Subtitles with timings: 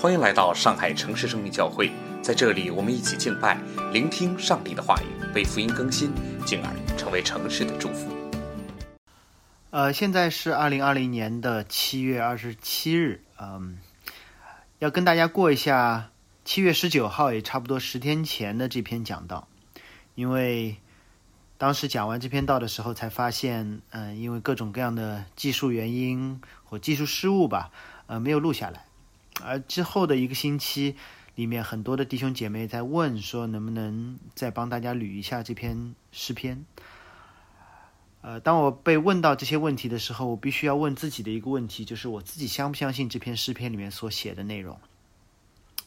[0.00, 3.60] 欢迎来到上海城市生命教会，在这里，我们一起敬拜，
[3.92, 6.10] 聆听上帝的话语，被福音更新，
[6.46, 8.10] 进而成为城市的祝福。
[9.68, 13.78] 呃，现在是二零二零年的七月二十七日，嗯，
[14.78, 16.08] 要跟大家过一下
[16.46, 19.48] 七月十九号，也差不多十天前的这篇讲道，
[20.14, 20.78] 因为
[21.58, 27.70] 当时讲完这篇道的时候，才发现，嗯，因为各种各样的技术原因或技术失误吧，
[28.06, 28.86] 呃，没有录下来。
[29.42, 30.96] 而之后的一个星期
[31.34, 36.64] 里面，很多的弟兄姐妹在问说，能不能再帮大家捋一下这篇诗篇？
[38.22, 44.78] 呃，当我被问到这些问题的时候，我必须要问自己的一个问题，就是我自己相不相信这篇诗篇里面所写的内容？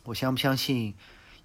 [0.05, 0.95] 我相不相信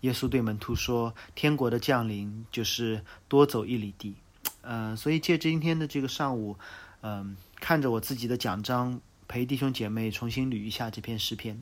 [0.00, 4.14] 耶稣对门徒说，天国的降临就是多走一里地？
[4.62, 6.56] 嗯，所以借今天的这个上午，
[7.02, 11.60] 嗯，看着我自己的奖章，陪弟兄姐妹重新捋一下这篇诗篇。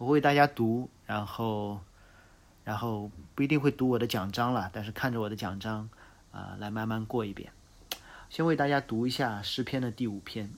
[0.00, 1.78] 我为大家读，然后，
[2.64, 5.90] 然后不一定会读我的奖章了，但是看着我的奖章，
[6.32, 7.52] 啊，来慢慢过一遍。
[8.30, 10.54] 先为大家读一下诗篇的第五篇，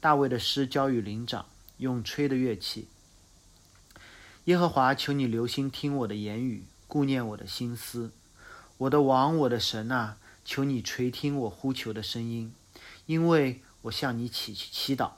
[0.00, 1.46] 大卫的诗交与灵长，
[1.78, 2.88] 用吹的乐器。
[4.44, 8.12] 耶和华，求你留心听我的言语，顾念我的心思。
[8.76, 12.52] 我的王，我的神啊，求你垂听我呼求的声音，
[13.06, 15.12] 因为我向你祈祈祷。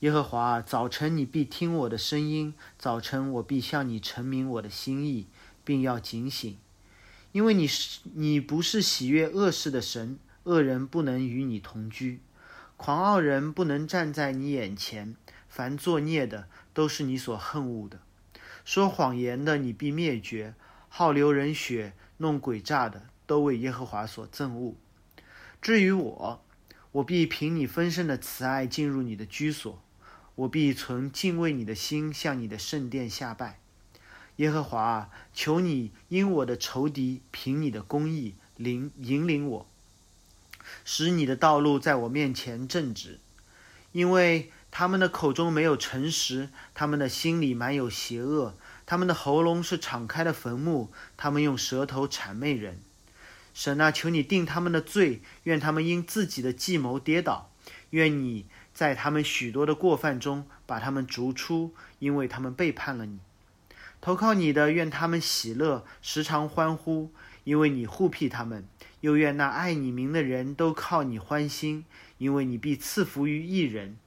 [0.00, 5.26] 耶和华，早晨你必听我的声音，早晨我必向你陈明我的心意，
[5.62, 6.56] 并要警醒，
[7.32, 12.20] 因为你是你不是喜悦恶事的神，恶人不能与你同居，
[12.78, 15.14] 狂傲人不能站在你眼前，
[15.50, 18.00] 凡作孽的都是你所恨恶的，
[18.64, 20.54] 说谎言的你必灭绝，
[20.88, 24.74] 好流人血、弄诡诈的都为耶和华所憎恶。
[25.60, 26.42] 至于我，
[26.92, 29.78] 我必凭你丰盛的慈爱进入你的居所。
[30.40, 33.58] 我必存敬畏你的心，向你的圣殿下拜，
[34.36, 39.66] 耶和华啊，求你因我的仇敌凭你的公义领引领我，
[40.82, 43.18] 使你的道路在我面前正直，
[43.92, 48.54] 因为他们的口中没有诚实，他们的心里满有邪恶，
[48.86, 52.80] 他们的喉咙是敞开的坟墓，他们用舌头谄媚人。
[53.52, 57.50] 神啊，求你定他们的罪，愿他们因自己的计谋跌倒，
[57.90, 58.46] 愿你。
[58.80, 63.18] 在他们许多的过犯中，把他们逐出，因为他们背叛了你。
[64.00, 67.12] 投靠你的，愿他们喜乐，时常欢呼，
[67.44, 68.62] 因为你护庇他们；
[69.02, 71.84] 又愿那爱你名的人都靠你欢心，
[72.16, 73.98] 因为你必赐福于一人。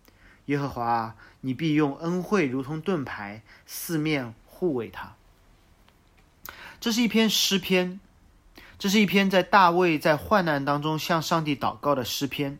[0.46, 5.14] 耶和华，你必用恩惠如同盾牌，四面护卫他。
[6.80, 8.00] 这是一篇诗篇，
[8.80, 12.58] 这是一篇在大卫在患难当中向上帝祷告的诗篇，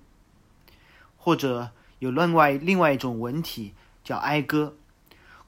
[1.18, 1.72] 或者。
[2.04, 4.76] 有另外另外一种文体叫哀歌，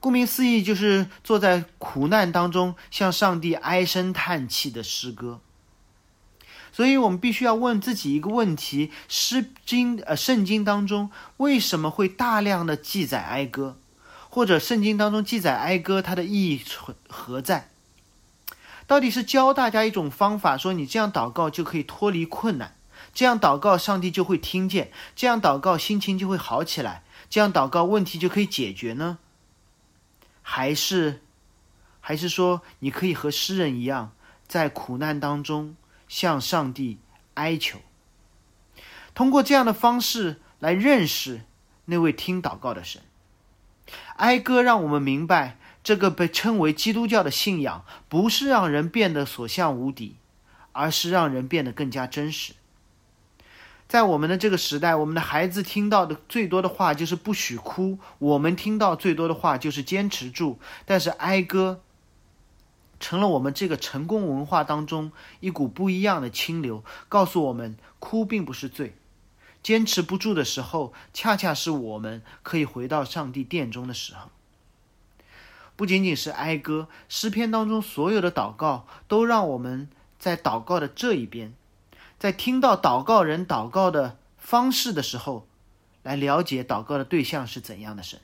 [0.00, 5.40] 顾名思义就是坐在苦难当中向上帝唉声叹气的诗歌。
[6.72, 13.76] 所以我们必须要问自己一个问题：诗经呃圣经当中为什么会大量的记载哀歌，
[14.30, 17.68] 或者圣经当中记载哀歌它的意义存何在？
[18.86, 22.75] 到底是教大家一种方法，说你这样祷告就可以脱离困难？
[23.16, 27.00] 这样祷告，上帝就会听见；这样祷告，心情就会好起来；
[27.30, 29.16] 这样祷告，问题就可以解决呢？
[30.42, 31.22] 还是，
[32.02, 34.12] 还是说，你可以和诗人一样，
[34.46, 36.98] 在苦难当中向上帝
[37.32, 37.78] 哀求，
[39.14, 41.40] 通过这样的方式来认识
[41.86, 43.00] 那位听祷告的神。
[44.16, 50.16] 哀歌让我们明白，这个被称为基督教的信仰，不是让人变得所向无敌，
[50.72, 52.52] 而是让人变得更加真实。
[53.88, 60.58] 在我们的这个时代，我们的孩子听到的最多的话就是不许哭；我们听到最多的话就是坚持住。
[60.84, 61.80] 但是哀歌
[62.98, 68.96] 成了我们这个成功文化当中一股不一样的清流，告诉我们哭并不是罪，
[69.62, 74.30] 坚持不住的时候，恰恰是我们可以回到上帝殿中的时候。
[75.76, 81.54] 不仅仅是哀歌，诗篇当中所有的祷告都让我们在祷告的这一边。
[82.18, 85.46] 在听到祷告人祷告的方式的时候，
[86.02, 88.20] 来了解祷告的对象是怎样的神，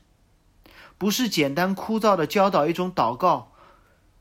[0.97, 3.53] 不是简单枯燥的教导一种祷告，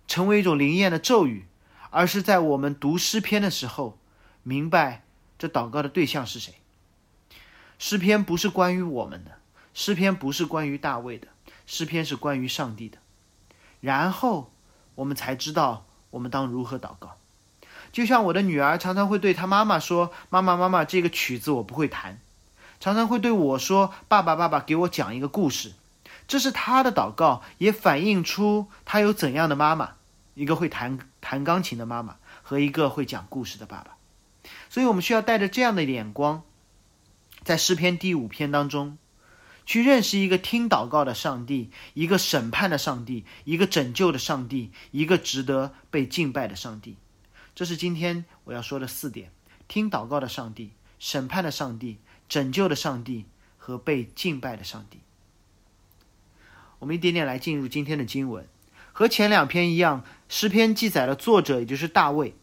[0.07, 1.45] 成为一种灵验的咒语，
[1.89, 3.97] 而是在我们读诗篇的时候，
[4.43, 5.05] 明白
[5.39, 6.55] 这祷告的对象是谁。
[7.79, 9.37] 诗篇不是关于我们的，
[9.73, 11.29] 诗篇不是关于大卫的，
[11.65, 12.97] 诗篇是关于上帝的。
[13.79, 14.51] 然后
[14.95, 17.17] 我们才知道我们当如何祷告。
[17.91, 22.19] 就像我的女儿常常会对她妈妈说：“妈妈，妈妈，这个曲子我不会弹。”
[22.79, 25.73] 常常会对我说：“爸爸，爸爸，给我讲一个故事。”
[26.27, 29.95] 这是他的祷告，也反映出他有怎样的妈妈：
[30.33, 33.97] 一个会弹弹钢琴的妈妈和一个会讲故事的爸爸。
[34.69, 36.43] 所以，我们需要带着这样的眼光，
[37.43, 38.97] 在诗篇第五篇当中，
[39.65, 46.95] 去认识一个听祷告的上帝，一个审判的上帝，一个拯救的上帝，一个值得被敬拜的上帝。
[47.61, 49.29] 这是今天我要说的四点：
[49.67, 53.27] 听祷告的上帝、审判的上帝、拯救的上帝
[53.59, 55.01] 和被敬拜的上帝。
[56.79, 58.47] 我们一点点来进入今天的经文，
[58.91, 62.33] 和前两篇一样，诗篇记载了作者，也就是大卫。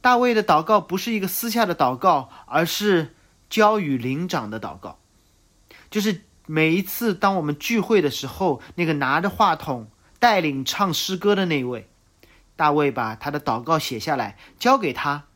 [0.00, 3.16] 大卫的祷告不是一个私下的祷告，而是
[3.50, 5.00] 交与灵长的祷告。
[5.90, 9.90] 就是每一次当我们聚会的时候，那个拿着话筒
[10.20, 11.88] 带领唱诗歌的那位，
[12.58, 15.26] 大卫把他的祷告写下来，交给他，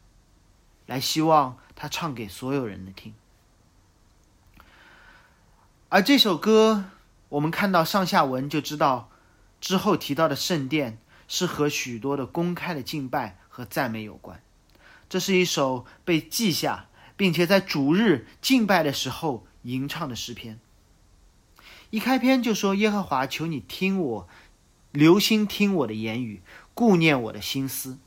[0.86, 3.14] 来希望他唱给所有人的听。
[5.88, 6.86] 而这首歌，
[7.28, 9.08] 我们看到上下文就知道，
[9.60, 10.98] 之后提到的圣殿
[11.28, 14.42] 是和许多的公开的敬拜和赞美有关。
[15.08, 16.86] 这是一首被记下，
[17.16, 20.58] 并且在主日敬拜的时候吟唱的诗篇。
[21.90, 24.28] 一开篇就说：“耶和华，求你听我，
[24.90, 26.42] 留心听我的言语，
[26.74, 27.98] 顾念我的心思。”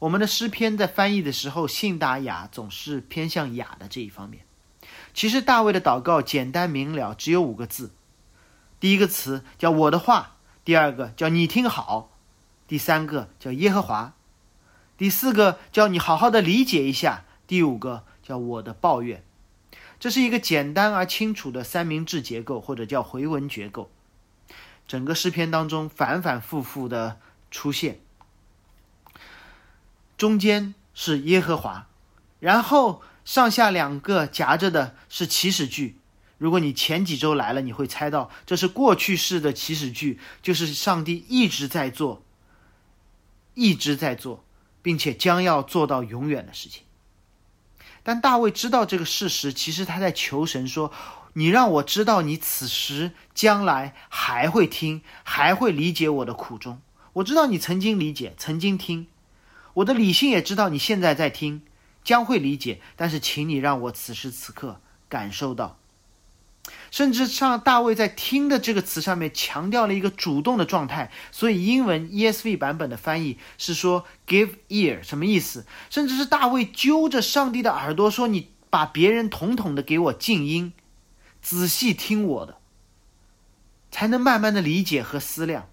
[0.00, 4.44] 我们的诗篇在翻译的时候，信达雅总是偏向雅的这一方面。
[5.12, 7.90] 其实大卫的祷告简单明了，只有五个字。
[8.78, 12.16] 第一个词叫“我的话”，第二个叫“你听好”，
[12.66, 14.14] 第三个叫“耶和华”。
[14.96, 19.22] 第四个叫你好好的理解一下，第五个叫我的抱怨，
[19.98, 23.90] 这是一个简单而清楚的三明治结构，或者叫回文结构。
[24.86, 27.18] 整个诗篇当中反反复复的
[27.50, 28.00] 出现，
[30.16, 31.86] 中间是耶和华，
[32.38, 35.98] 然后上下两个夹着的是祈使句。
[36.38, 42.22] 如果你前几周来了，你会猜到这是过去式的祈使句，就是上帝一直在做，
[43.54, 44.44] 一直在做。
[44.82, 46.84] 并且将要做到永远的事情。
[48.02, 50.90] 但大卫知道这个事实，其实他在求神说
[51.34, 56.80] ：“你让我知道，你此时将来还会听，还会理解我的苦衷。
[57.14, 59.06] 我知道你曾经理解，曾经听，
[59.74, 61.62] 我的理性也知道你现在在听，
[62.04, 62.80] 将会理解。
[62.96, 65.78] 但是，请你让我此时此刻感受到。”
[66.90, 75.66] 甚至上大卫在“听”的这个词上面强调了一个主动的状态，所以英文 ESV 版本的翻译是说 “give ear”，什么意思？
[75.88, 80.72] 甚至是大卫揪着上帝的耳朵说：“你把别人统统的给我静音，
[81.40, 82.58] 仔细听我的，
[83.90, 85.68] 才能慢慢的理解和思量。”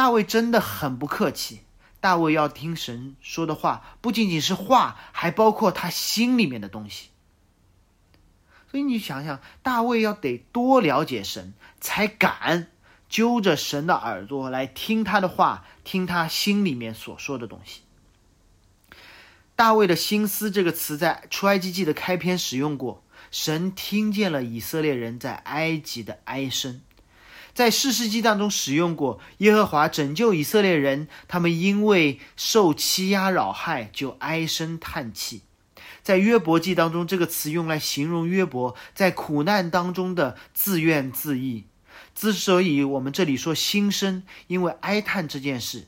[0.00, 1.60] 大卫真的很不客气，
[2.00, 7.10] 大卫要听神说的话，不仅仅是话，还包括他心里面的东西。
[8.70, 11.52] 所以你想想，大卫要得多了解神，
[11.82, 12.68] 才敢
[13.10, 17.82] 揪着神的耳朵来听他的话，听他心里面所说的东西。
[19.54, 26.80] 大卫的心思这个词在出埃及记的开篇使用过，神听见了以色列人在埃及的哀声，
[27.52, 35.42] 在士世记当中使用过，耶和华拯救以色列人，他们因为受欺压扰害就唉声叹气。
[36.02, 41.64] 在约伯记当中，这个词用来形容约伯在苦难当中的自怨自艾。
[42.14, 45.86] 之所以我们这里说心声，因为哀叹这件事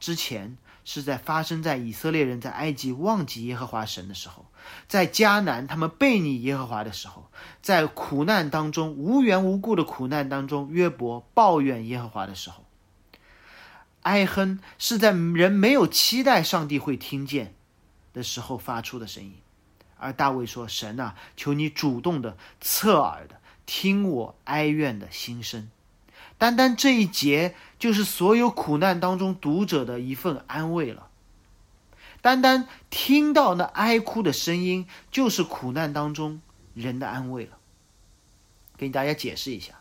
[0.00, 4.46] 之前是在发生在以色列人在埃及忘记耶和华神的时候，
[4.88, 7.30] 在迦南他们背逆耶和华的时候，
[7.62, 12.64] 在苦难当中无缘无故的苦难当中，约伯抱怨耶和华的时候，
[14.02, 17.54] 哀哼是在人没有期待上帝会听见。
[18.14, 19.34] 的时候发出的声音，
[19.96, 25.70] 而大卫说：“神啊，求你主动的、侧耳的听我哀怨的心声。”
[26.36, 31.07] 单单这一节就是所有苦难当中读者的一份安慰了。
[32.20, 36.40] 单单听到那哀哭的声音，就是苦难当中
[36.74, 37.58] 人的安慰了。
[38.76, 39.80] 给大家解释一下，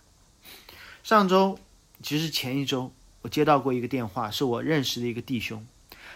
[1.04, 1.60] 上周
[2.02, 2.92] 其实前一周
[3.22, 5.66] 我接到过一个电话，是我认识的一个弟兄，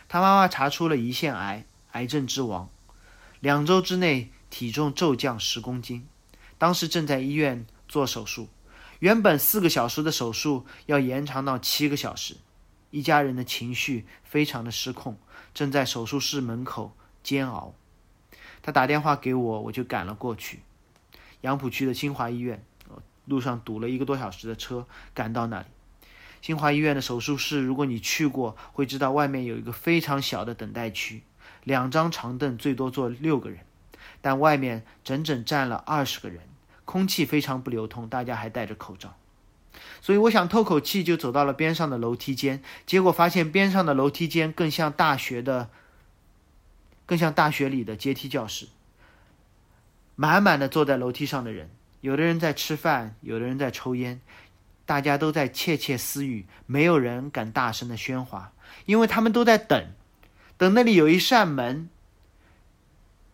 [0.08, 1.66] 他妈妈查出了胰腺癌。
[1.92, 2.70] 癌症之王，
[3.42, 6.08] 两周之内体重骤降十公斤，
[6.58, 8.48] 当时正在医院做手术，
[9.00, 12.38] 原本四个小时的手术要延长到七个小时，
[12.92, 15.18] 一家人的情绪非常的失控，
[15.54, 17.74] 正在手术室门口煎熬。
[18.62, 20.60] 他打电话给我，我就赶了过去，
[21.42, 22.64] 杨浦区的新华医院，
[23.26, 25.66] 路上堵了一个多小时的车赶到那里。
[26.42, 31.24] 新华医院的手术室，如果你去过，会知道外面有一个非常小的等待区。
[31.64, 33.60] 两张长凳最多坐六个人，
[34.22, 36.42] 但外面整整站了二十个人，
[36.86, 39.16] 空气非常不流通，大家还戴着口罩。
[40.02, 45.70] 所以我想透口气，就走到了边上的楼梯间，结果发现边上的楼梯间更像大学的，
[47.06, 48.68] 更像大学里的阶梯教室。
[50.16, 51.70] 满满的坐在楼梯上的人，
[52.02, 54.20] 有的人在吃饭，有的人在抽烟，
[54.88, 58.52] 大家都在窃窃私语，没有人敢大声的喧哗，
[58.86, 59.86] 因为他们都在等，
[60.58, 61.90] 等那里有一扇门，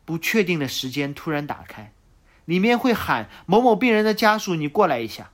[0.03, 1.93] 不确定的时间突然打开，
[2.43, 5.31] 里面会喊某某病人的家属，你过来一下。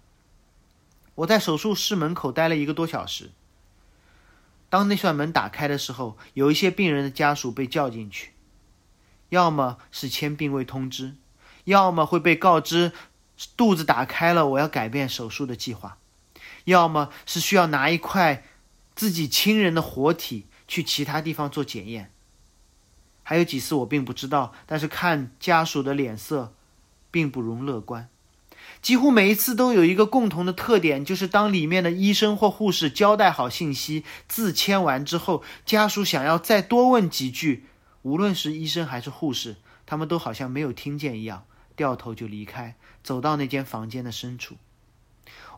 [1.15, 3.32] 我在手术室门口待了一个多小时。
[4.70, 8.34] 当那扇门打开的时候，有一些病人的家属被叫进去，
[9.29, 11.15] 要么是签病危通知，
[11.65, 12.91] 要么会被告知
[13.55, 16.00] 肚子打开了，我要改变手术的计划，
[16.65, 18.43] 要么是需要拿一块
[18.96, 22.12] 自己亲人的活体去其他地方做检验。
[23.22, 26.53] 还有几次我并不知道，但是看家属的脸色，
[27.12, 28.10] 并不容乐观。
[28.84, 37.63] 几乎每一次都有一个共同的特点，就是当里面的医生或护士交代好信息、字签完之后，家属想要再多问几句，
[38.02, 41.46] 无论是医生还是护士，他们都好像没有听见一样，
[41.78, 44.58] 掉头就离开，走到那间房间的深处。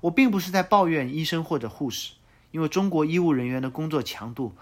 [0.01, 2.13] 我并不是在抱怨医生或者护士，
[2.51, 4.55] 因为中国医务人员的工作强度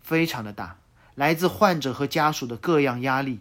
[0.00, 0.78] 非常的大，
[1.16, 3.40] 来自患者和家属的各样压力，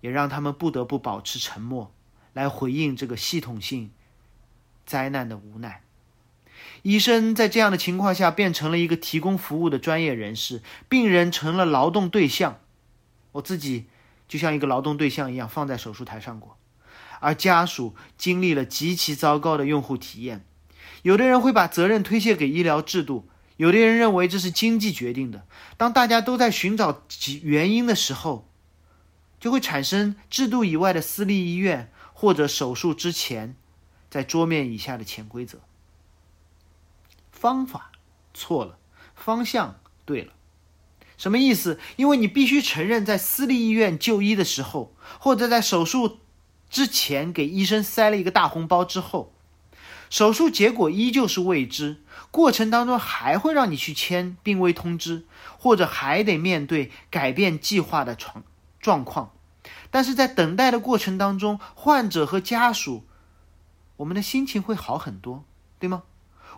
[0.00, 1.92] 也让他们不得不保持沉默。
[2.34, 3.90] 来回应这个系统性
[4.86, 5.82] 灾难的无奈，
[6.82, 12.58] 医生在这样的情况下变成了一个提供服务的专业人士，病人成了劳动对象，
[13.32, 13.86] 我自己
[14.26, 16.56] 就像一个劳动对象一样放在手术台上过，
[17.20, 20.44] 而家属经历了极其糟糕的用户体验，
[21.02, 25.46] 有的人会把责任推卸给医疗制度，有的人认为这是经济决定的，
[25.76, 27.02] 当大家都在寻找
[27.42, 28.48] 原因的时候，
[29.38, 31.92] 就会产生制度以外的私立医院。
[32.22, 33.56] 或者手术之前，
[34.08, 35.58] 在桌面以下的潜规则。
[37.32, 37.90] 方法
[38.32, 38.78] 错了，
[39.16, 40.32] 方向对了，
[41.18, 41.80] 什么意思？
[41.96, 46.20] 因为你必须承认，在私立医院就医的时候，或者在手术
[46.70, 49.34] 之前给医生塞了一个大红包之后，
[50.08, 55.26] 手术结果依旧是未知，过程当中还会让你去签病危通知，
[55.58, 58.44] 或者还得面对改变计划的状
[58.78, 59.32] 状况。
[59.92, 63.04] 但是在等待的过程当中，患者和家属，
[63.98, 65.44] 我们的心情会好很多，
[65.78, 66.02] 对吗？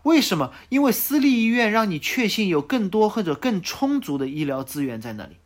[0.05, 0.53] 为什么？
[0.69, 5.37] 因为私立医院让你确信有更多或者更充足的医疗资源在那里，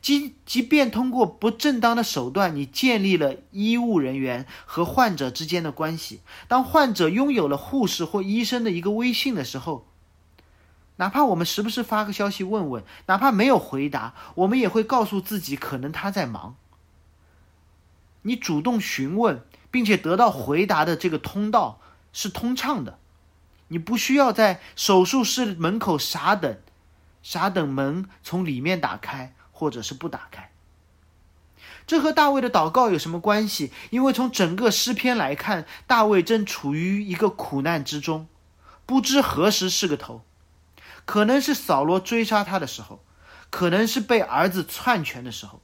[0.00, 6.20] 即即便通过不正当的手段，你建立了医务人员和患者之间的关系。
[6.46, 9.86] 当患者拥有了护士或医生的一个微信的时候，
[10.96, 16.54] 哪怕我们时不时发个消息问问，哪怕没有回答，我们也会告诉自己，可能他在忙。
[18.26, 21.80] 你主动询问并且得到回答的这个通道
[22.12, 22.98] 是通畅的，
[23.68, 26.58] 你不需要在手术室门口傻等，
[27.22, 30.50] 傻等门从里面打开或者是不打开。
[31.86, 33.70] 这和大卫的祷告有什么关系？
[33.90, 38.26] 因为从整个诗篇来看，大卫正处于一个苦难之中，
[38.84, 40.22] 不知何时是个头，
[41.04, 43.04] 可能是扫罗追杀他的时候，
[43.50, 45.62] 可能是被儿子篡权的时候。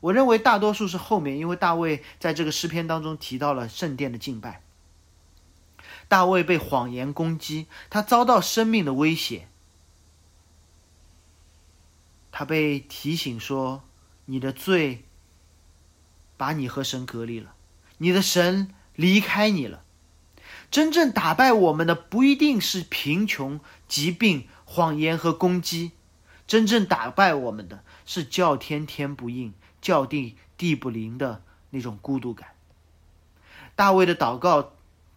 [0.00, 4.62] 我认为大多数是后面，因为大卫在这个诗篇当中提到了圣殿的敬拜。
[6.08, 9.46] 大卫被谎言攻击，他遭到生命的威胁，
[12.32, 13.84] 他被提醒说
[14.26, 15.04] ：“你的罪
[16.36, 17.54] 把你和神隔离了，
[17.98, 19.84] 你的神离开你了。”
[20.70, 25.92] 真正打败我们的不一定是贫穷、疾病、谎言和攻击，
[26.46, 29.52] 真正打败我们的是叫天天不应。
[29.80, 32.48] 叫地地不灵的那种孤独感。
[33.74, 34.72] 大卫的祷告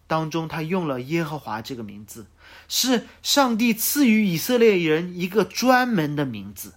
[0.06, 2.26] 当中，他用了耶和华这个名字，
[2.68, 6.74] 是上帝赐予以色列人一个专门的名字，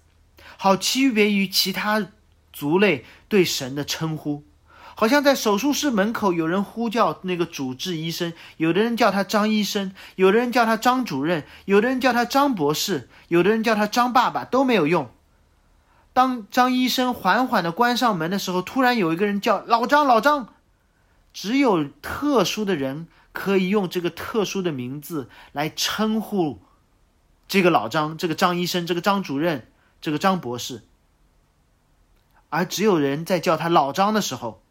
[0.57, 2.07] 好区别于其他
[2.51, 4.43] 族类对神的称呼。
[4.95, 15.11] 好像在手术室门口有人呼叫那个主治医生，有的人叫他张医生，有的人叫他张主任，有的人叫他张博士，有的人叫他张爸爸，都没有用。
[16.17, 20.51] 当张医生缓缓的关上门的时候，突然有一个人叫老张，老张，
[21.31, 26.59] 只有特殊的人可以用这个特殊的名字来称呼
[27.47, 29.67] 这个老张，这个张医生，这个张主任，
[30.01, 30.81] 这个张博士。
[32.49, 34.63] 而只有人在叫他老张的时候，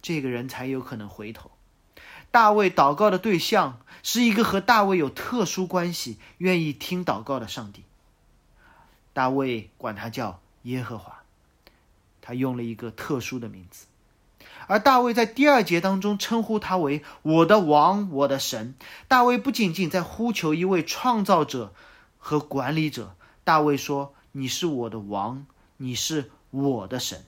[0.00, 1.50] 这个人才有可能回头。
[2.30, 7.82] 大卫祷告的对象是一个和大卫有特殊关系、愿意听祷告的上帝。
[9.16, 11.22] 大卫管他叫耶和华，
[12.20, 13.86] 他用了一个特殊的名字，
[14.66, 18.74] 而大卫在第二节当中称呼他为我的王，我的神。
[19.08, 21.72] 大卫不仅仅在呼求一位创造者
[22.18, 25.46] 和管理者，大卫说：“你是我的王，
[25.78, 27.24] 你是我的神。”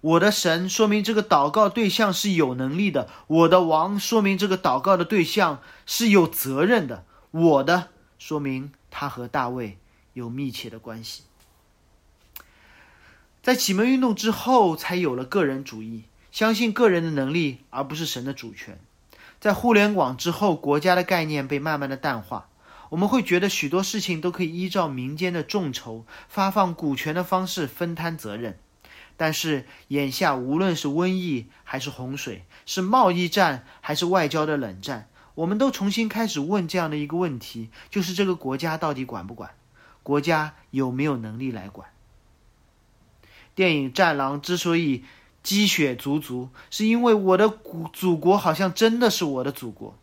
[0.00, 9.76] 我的神说明这个祷告对象是有能力的，我的王说明这个祷告的对象是有责任的，我的说明他和大卫
[10.12, 11.22] 有密切的关系。
[13.42, 18.78] 在启蒙运动之后，才有了个人主义，相信个人的能力，而不是神的主权。
[19.40, 22.48] 在互联网之后，国家的概念被慢慢的淡化，
[22.90, 28.58] 我们会觉得许多事情都可以依照民间的众筹、发放股权的方式分摊责任。
[29.16, 39.50] 但是眼下，无论是瘟疫还是洪水，是贸易战还是外交的冷战，我们都重新开始问这样的一个问题：就是这个国家到底管不管？
[40.02, 41.88] 国家有没有能力来管？
[43.54, 45.04] 电影《战狼》之所以
[45.42, 49.96] 积雪足足，是因为我的祖祖国好像真的是我的祖国。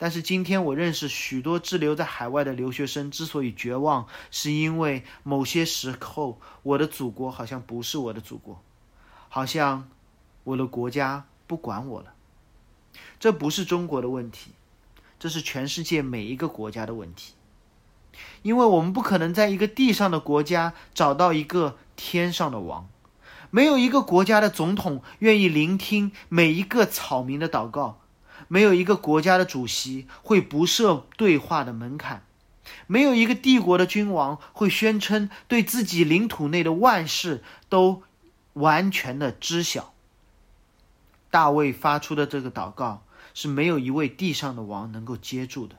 [0.00, 8.62] 但是今天我认识许多滞留在海外的留学生，之所以绝望，是因为某些时候我的祖国好像不是我的祖国，
[9.28, 9.88] 好像
[10.44, 12.14] 我的国家不管我了。
[13.18, 14.52] 这不是中国的问题，
[15.18, 17.32] 这是全世界每一个国家的问题，
[18.42, 21.76] 因为我们不可能在一个地上的国家找到一个。
[22.00, 22.88] 天上的王，
[23.50, 27.98] 没有一个国家的总统愿意聆听每一个草民的祷告，
[28.46, 32.22] 没有一个国家的主席会不设对话的门槛，
[32.86, 38.04] 没有一个帝国的君王会宣称对自己领土内的万事都
[38.52, 39.92] 完全的知晓。
[41.32, 43.02] 大卫发出的这个祷告
[43.34, 45.74] 是没有一位地上的王能够接住的。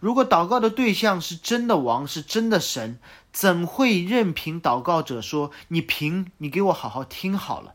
[0.00, 3.00] 如果祷告的对象是真的王，是真的神，
[3.32, 7.74] 怎会任凭祷告者说“你凭你给我好好听好了”，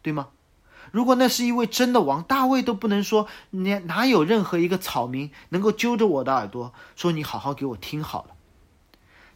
[0.00, 0.28] 对吗？
[0.92, 8.30] 如果那是一位真的王，大卫都不能说，哪哪有任何一个草民能够揪着我的耳朵说“你好好给我听好了”？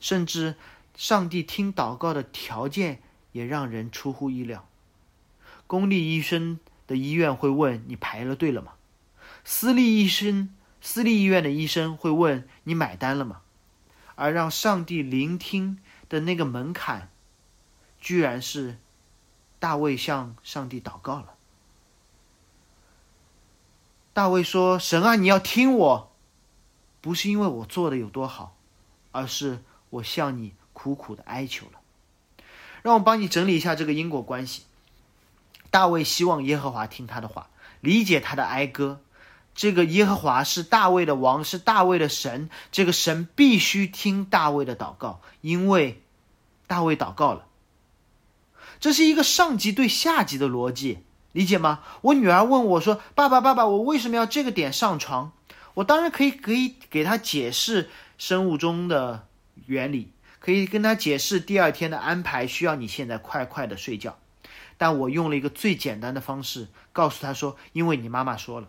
[0.00, 0.54] 甚至
[0.96, 3.02] 上帝听祷告的条件
[3.32, 4.66] 也让人出乎意料。
[5.66, 8.72] 公立医生的医院会问你排了队了吗？
[9.44, 10.54] 私立医生。
[10.80, 13.40] 私立医院的医生会问你买单了吗？
[14.14, 17.08] 而让上帝聆听的那个门槛，
[18.00, 18.78] 居然是
[19.60, 21.34] 大卫向上帝祷告了。
[24.12, 26.12] 大卫说：“神啊，你要听我，
[27.00, 28.56] 不是因为我做的有多好，
[29.12, 31.78] 而是我向你苦苦的哀求了。”
[32.82, 34.62] 让我帮你整理一下这个因果关系。
[35.70, 37.48] 大卫希望耶和华听他的话，
[37.80, 39.00] 理解他的哀歌。
[39.58, 42.48] 这个耶和华是大卫的王，是大卫的神。
[42.70, 46.00] 这个神必须听大卫的祷告，因为
[46.68, 47.44] 大卫祷告了。
[48.78, 51.00] 这是一个上级对下级的逻辑，
[51.32, 51.80] 理解吗？
[52.02, 55.32] 我女儿问我说：“爸爸，爸爸，我为什么要这个点上床？”
[55.74, 59.26] 我当然可以，可以给他解释生物钟的
[59.66, 64.16] 原理，可以跟他解释第二天的安排，需要你现在快快的睡觉。
[64.76, 68.68] 但我用了一个最简单的方式告诉他说：“因为你妈妈说了。”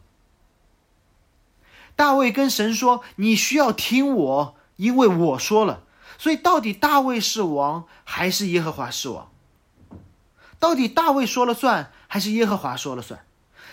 [1.99, 5.83] 大卫跟神说：“你需要听我，因为我说了。
[6.17, 9.29] 所以，到底大卫是王还是耶和华是王？
[10.59, 13.25] 到底大卫说了算还是耶和华说了算？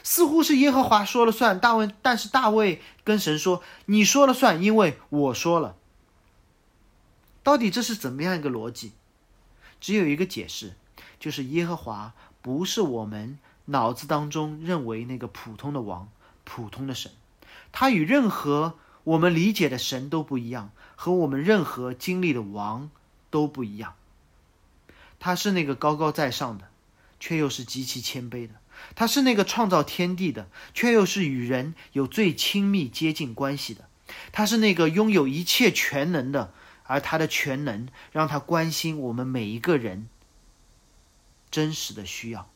[0.03, 1.61] 似乎是耶和华说了算。
[1.61, 5.77] 大卫，但是大卫跟神说：‘你说了算，因为我说了。’
[7.45, 8.91] 到底这是怎么样一个逻辑？
[9.81, 10.75] 只有一个解释，
[11.21, 12.13] 就是耶和华
[12.43, 16.09] 不是我们脑子当中认为那个普通的王、
[16.43, 17.13] 普通的神。”
[17.79, 22.89] 他与任何我们理解的神都不一样，和我们任何经历的王
[23.29, 23.93] 都不一样。
[25.21, 26.71] 他是那个高高在上的，
[27.21, 28.55] 却又是极其谦卑的；
[28.95, 33.83] 他是那个创造天地的，却又是与人有最亲密接近关系的；
[34.33, 40.09] 他是那个拥有一切全能的，而他的全能让他关心我们每一个人
[41.51, 42.49] 真实的需要。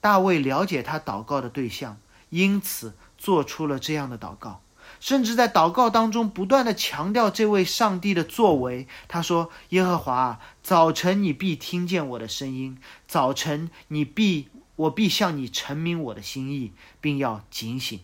[0.00, 1.98] 大卫了解他祷告的对象，
[2.30, 2.94] 因此。
[3.24, 4.60] 做出了这样的祷告，
[5.00, 8.86] 甚至在祷告当中不断的强调这位上帝的作为。
[9.08, 12.76] 他说：“耶和华，早晨你必听见我的声音，
[13.08, 17.98] 早晨你必我必向你陈明我的心意，并要警醒。”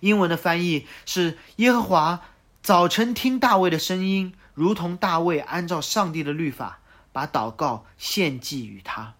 [0.00, 2.22] 英文的翻译是：“耶和华
[2.64, 6.80] 早晨听大卫的声音，如同大卫按照上帝的律法
[7.12, 9.14] 把祷告献祭于他。”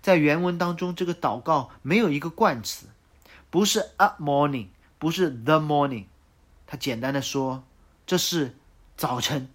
[0.00, 2.86] 在原文当中，这个祷告没有一个冠词。
[3.54, 4.66] 不是 a morning，
[4.98, 6.06] 不是 the morning，
[6.66, 7.62] 他简单的说，
[8.04, 8.56] 这是
[8.96, 9.48] 早晨。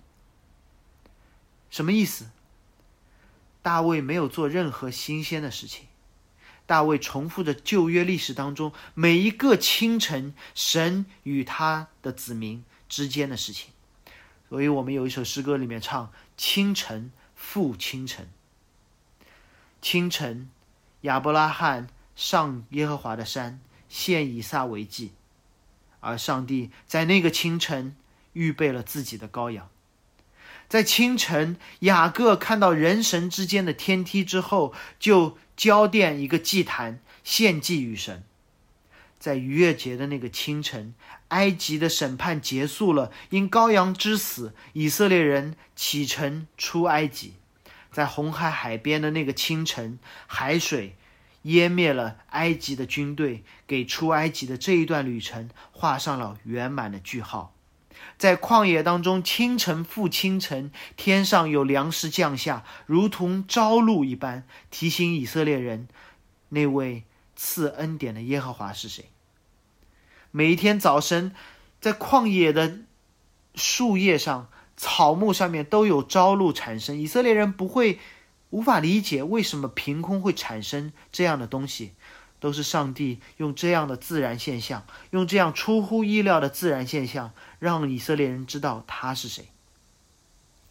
[1.70, 2.30] 什么意思？
[3.62, 5.88] 大卫没有做任何新鲜的事情。
[6.66, 13.74] 大卫重复着旧约历史当中每一个清晨神与他的子民之间的事情，
[14.48, 18.30] 所以我们有一首诗歌里面唱：“清晨复清晨，
[19.82, 20.50] 清晨，
[21.02, 25.12] 亚伯拉罕上耶和华的山献以撒为祭，
[26.00, 27.98] 而上帝在那个清晨
[28.32, 29.68] 预备了自己的羔羊。
[30.70, 38.24] 在清晨，雅各看到人神之间的天梯之后，就。”交奠一个祭坛，献祭于神。
[39.20, 40.94] 在逾越节的那个清晨，
[41.28, 43.12] 埃及的审判结束了。
[43.30, 47.34] 因羔羊之死，以色列人启程出埃及。
[47.92, 50.96] 在红海海边的那个清晨，海水
[51.44, 57.54] 湮灭了埃及的军队，给出埃及的这一段旅程画上了圆满的句号。
[58.18, 65.88] 在旷野当中，清晨复清晨，天上有粮食降下，如同朝露一般，提醒以色列人，
[66.50, 67.04] 那位
[67.36, 69.06] 赐恩典的耶和华是谁。
[70.32, 71.34] 每一天早晨，
[71.82, 72.80] 在旷野的
[73.56, 78.00] 树叶上、草木上面都有朝露产生，以色列人不会
[78.50, 81.94] 无法理解为什么凭空会产生这样的东西。
[82.42, 89.50] 都是上帝用这样的自然现象，用这样出乎意料的自然现象，让以色列人知道他是谁。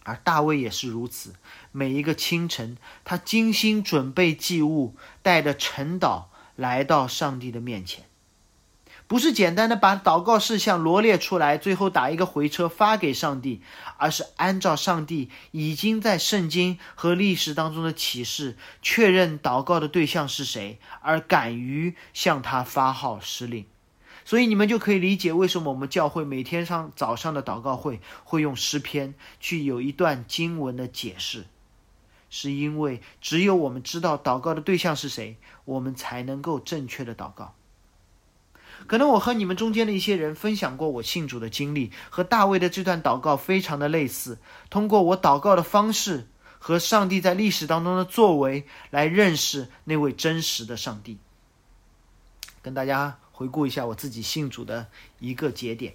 [0.03, 1.35] 而大卫也是如此，
[1.71, 8.08] 每一个清晨，他精心准备祭物，带着晨祷来到上帝的面前。
[9.09, 13.62] 不是简单的把祷告事项罗列出来，最后打一个回车发给上帝，
[13.97, 23.64] 而是按照上帝已经在圣经和历史当中的启示，确认祷告的对象是谁，而敢于向他发号施令。
[24.27, 31.47] 所以你们就可以理解为什么我们教会每天上早上的祷告会会用诗篇去有一段经文的解释，
[32.29, 37.55] 是因为只有我们知道祷告的对象是谁，我们才能够正确的祷告。
[38.87, 44.38] 可能我和你们中间的一些人分享过我信主的经历，和大卫的这段祷告非常的类似。
[44.71, 46.27] 通过我祷告的方式
[46.59, 51.19] 和上帝在历史当中的作为，来认识那位真实的上帝。
[52.62, 54.87] 跟大家回顾一下我自己信主的
[55.19, 55.95] 一个节点：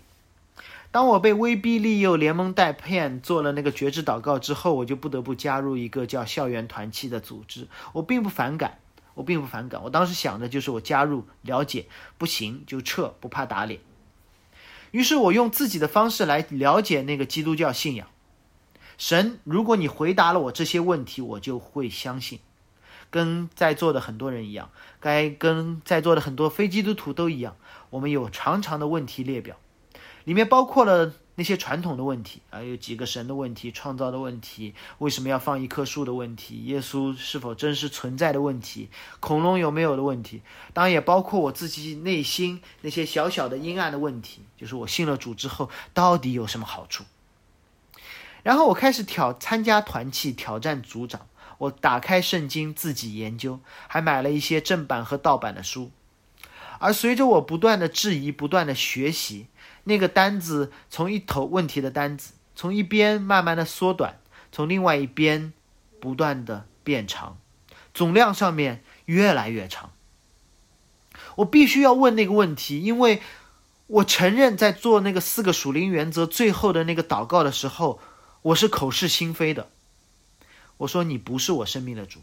[0.91, 7.67] 当我被威逼利诱、连蒙带骗做了那个绝志祷告之后，我就不得不加入一个叫校园团契的组织。
[7.93, 8.79] 我并不反感。
[9.13, 13.79] 我并不反感，我当时想的就是我加入了解，不行就撤，不怕打脸。
[14.91, 18.07] 于是我用自己的方式来了解那个基督教信仰。
[18.97, 22.39] 神，如果你回答了我这些问题，我就会相信。
[23.09, 27.55] 跟在座的很多人一样，该跟在座的很多非基督徒都一样，
[27.91, 29.57] 我们有长长的问题列表，
[30.23, 31.13] 里面包括了。
[31.35, 40.43] 那些传统的问题啊，有几个神的问题、创造的问题、为什么要放一棵树的问题、耶稣是否真实存在的问题、恐龙有没有的问题，
[40.73, 47.03] 当然也包括我自己内心那些小小的阴暗的问题，就是我信了主之后到底有什么好处。
[48.43, 51.27] 然后我开始挑参加团契，挑战组长。
[51.57, 55.89] 我打开圣经自己研究，还买了一些正版和盗版的书。
[56.77, 59.47] 而随着我不断的质疑、不断的学习。
[59.85, 64.19] 那个单子从一头问题的单子，从一边慢慢的缩短，
[64.51, 65.51] 从另外一边
[65.99, 67.37] 不断的变长，
[67.93, 69.91] 总量上面越来越长。
[71.35, 73.21] 我必须要问那个问题，因为
[73.87, 77.99] 我承认在做那个四个属灵原则最后的那个祷告的时候，
[78.41, 79.69] 我是口是心非的。
[80.77, 82.19] 我说你不是我生命的主，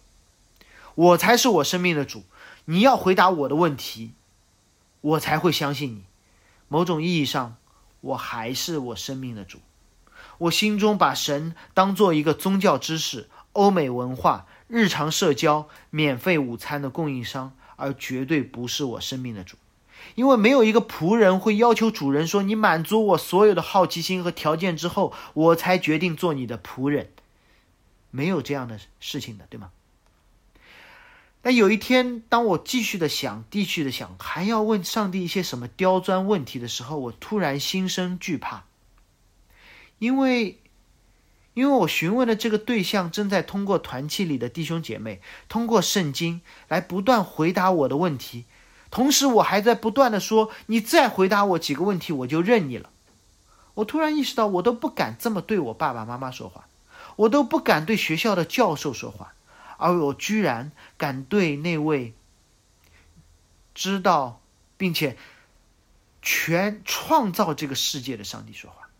[0.94, 2.24] 我才是我生命的主。
[2.64, 4.12] 你要回答我的问题，
[5.00, 6.04] 我才会相信你。
[6.72, 7.56] 某种意义上，
[8.00, 9.58] 我还是我生命的主。
[10.38, 19.56] 我心中把神当做一个宗教知识、欧美文化、日常社交、免费午餐的供应商，而绝对不是我生命的主。
[20.14, 27.10] 因为没有一个仆人会要求主人说：“你满足我所有的好奇心和条件之后，我才决定做你的仆人。”
[28.12, 29.70] 没有这样的事情的，对吗？
[31.42, 38.64] 但有一天，当我继续的想，继续的想，还要问上帝一些什么刁钻问题的时候，我突然心生惧怕，
[39.98, 40.58] 因为，
[41.54, 48.44] 因为我询问的这个对象正在通过团契里的弟兄姐妹，通过圣经来不断回答我的问题，
[48.90, 52.90] 同时我还在不断的说：“你再回答我几个问题，我就认你了。”
[53.76, 56.66] 我突然意识到，我都不敢这么对我爸爸妈妈说话，
[57.16, 59.32] 我都不敢对学校的教授说话。
[59.80, 62.14] 而我居然敢对那位
[63.74, 64.40] 知道
[64.76, 65.16] 并且
[66.22, 68.90] 全创造这个世界的上帝说话，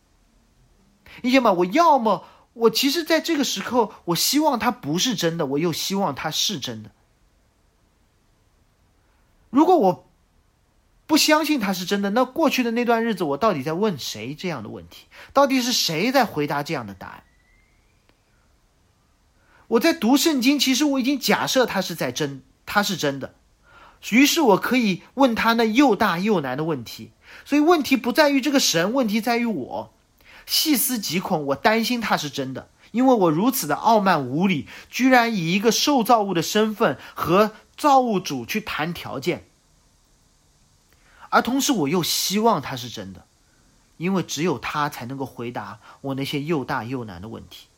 [1.23, 6.91] 你想嘛，我要么我其实在这个时候，我希望它不是真的，我又希望它是真的。
[9.51, 10.09] 如果我
[11.07, 15.07] 不相信它是真的，那过去的那段日子，我到底在问谁这样的问题？
[15.33, 17.25] 到底是谁在回答这样的答案？
[19.71, 23.35] 我在读圣经，其实我已经假设它是在真，它是真的，
[24.11, 27.13] 于是我可以问他那又大又难的问题。
[27.45, 29.93] 所以问题不在于这个神，问题在于我。
[30.47, 39.45] 细思极恐，我担心他是真的，因为我如此的傲慢无礼，居然以一个受造物的身份和造物主去谈条件，
[41.29, 43.25] 而同时我又希望他是真的，
[43.99, 47.69] 因为只有他才能够回答我那些又大又难的问题。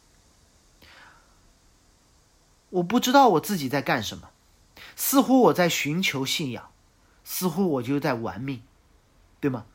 [2.73, 4.31] 我不知道我自己在干什么，
[4.97, 6.71] 似乎我在寻求信仰，
[7.23, 8.63] 似乎我就在玩命，
[9.41, 9.67] 对吗？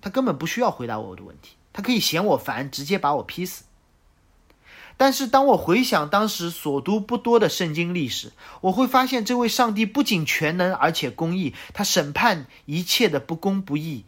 [0.00, 1.56] 他根本不需要回答我的问题。
[1.72, 3.64] 他可以嫌我烦，直接把我劈死。
[4.96, 11.54] 但是当我回想当时所读不多的圣经历史，我会发现这位上帝不仅全能，而且公义。
[11.72, 14.04] 他审判一切的不公不义，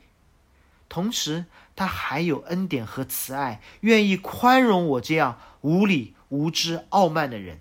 [0.89, 7.61] 同时他还有恩典和慈爱，愿意宽容我这样无理、无知、傲慢的人，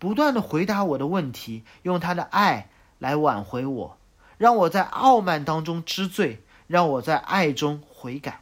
[0.00, 3.98] 不断的回答我的问题，用他的爱来挽回我，
[4.38, 8.40] 让我在傲慢当中知罪，让我在爱中悔改。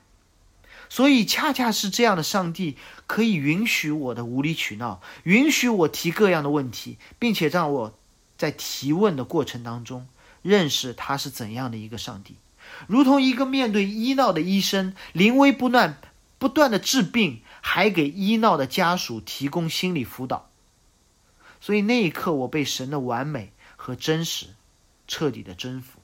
[0.88, 7.98] 所以，恰恰是这样的上帝可以允许我的无理取闹，允许我提各样的问题，并且让我
[8.38, 10.06] 在提问的过程当中
[10.40, 12.36] 认识他是怎样的一个上帝，
[12.86, 15.98] 如同一个面对医闹的医生，临危不乱，
[16.38, 20.47] 不断的治病，还给医闹的家属提供心理辅导。
[21.60, 24.48] 所以那一刻，我被神的完美和真实
[25.08, 26.00] 彻底的征服。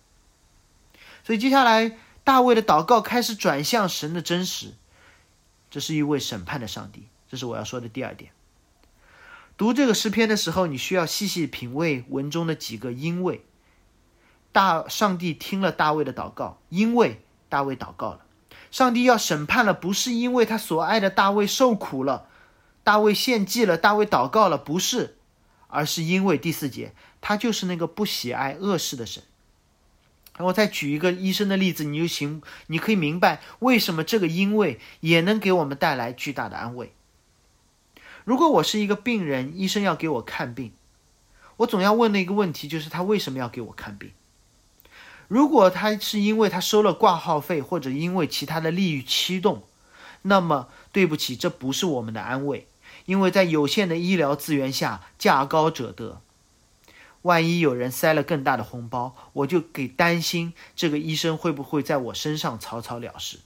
[1.23, 1.97] 所以接下来。
[2.27, 4.73] 大卫的祷告开始转向神的真实，
[5.71, 7.07] 这是一位审判的上帝。
[7.29, 8.31] 这是我要说的第二点。
[9.59, 13.45] 读这个诗篇的时候，你需要细细品味文中的几个因为。
[14.53, 18.25] 大上帝听了大卫的祷告，因为大卫祷告了。
[18.71, 22.27] 上帝要审判了，不是因为他所爱的大卫受苦了，
[22.83, 25.19] 大卫献祭了，大卫祷告了，不是，
[25.75, 29.23] 而是因为第四节，他就是那个不喜爱恶事的神。
[30.39, 36.93] 我再举一个医生的例子，你就行，你可以明白为什么这个因为也能给我们带来巨大的安慰。
[38.25, 40.73] 如果我是一个病人，医生要给我看病，
[41.59, 44.13] 我总要问的一个问题就是他为什么要给我看病？
[45.29, 49.63] 如果他是因为他收了挂号费，或者因为其他的利益驱动，
[50.23, 52.67] 那么对不起，这不是我们的安慰，
[53.07, 56.21] 因为在有限的医疗资源下，价高者得。
[57.23, 63.39] 万一有人塞了更大的红包，我就给担心这个医生会不会在我身上草草了事。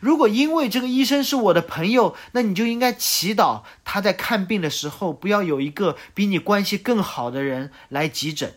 [0.00, 8.54] 如果因为这个医生是我的朋友，那你就应该祈祷他在看病的时候不要有一个比你关系更好的人来急诊，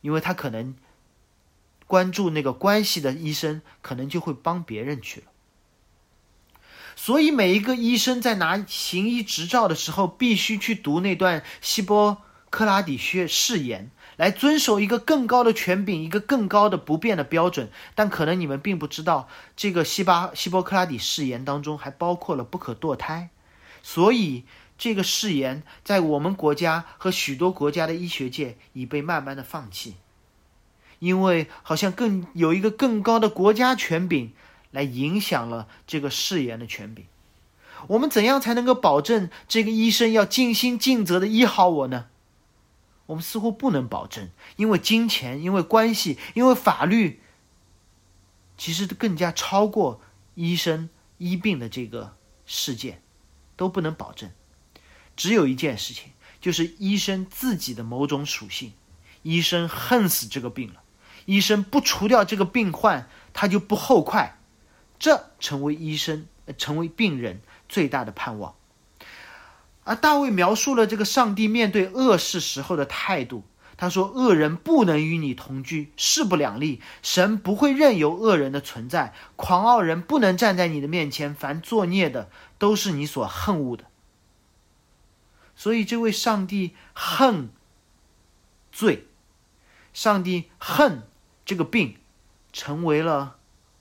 [0.00, 0.74] 因为他可能
[1.86, 5.26] 关注那个关系的医生，可能就会帮别人去了。
[7.02, 12.18] 所以每一个医生在拿行医执照的时候，必须去读那段希波。
[12.50, 17.70] 克拉底宣誓言，来遵守一个更高的权柄，一个更高的不变的标准。
[17.94, 23.30] 但可能你们并不知道，这个希巴希波克拉底誓言当中还包括了不可堕胎。
[23.82, 24.44] 所以，
[24.76, 29.94] 这个誓言在我们国家和许多国家的医学界已被慢慢的放弃，
[30.98, 34.34] 因为好像更有一个更高的国家权柄
[34.70, 37.06] 来影响了这个誓言的权柄。
[37.88, 42.06] 我们怎样才能够保证这个医生要尽心尽责的医好我呢？
[43.06, 47.20] 我们似乎不能保证，因为金钱，因为关系，因为法律，
[48.56, 50.00] 其实更加超过
[50.34, 53.02] 医生医病的这个事件，
[53.56, 54.30] 都不能保证。
[55.16, 58.74] 只有一件事情，就是医生自己的某种属性，
[59.22, 60.82] 医生恨死这个病了，
[61.24, 64.38] 医生不除掉这个病患，他就不后快，
[65.00, 68.54] 这成为医生，成为病人最大的盼望。
[69.82, 73.42] 而大卫描述了这个上帝面对恶事时候的态度。
[73.76, 76.82] 他说：“恶人不能与你同居，势不两立。
[77.02, 81.34] 神不会任由恶人的存在，狂傲人不能站在你的面前。
[81.34, 83.84] 凡作孽的，都是你所恨恶的。
[85.56, 87.48] 所以，这位上帝恨
[88.70, 89.06] 罪，
[89.94, 91.04] 上帝恨
[91.46, 91.96] 这个病，
[92.52, 93.36] 成为了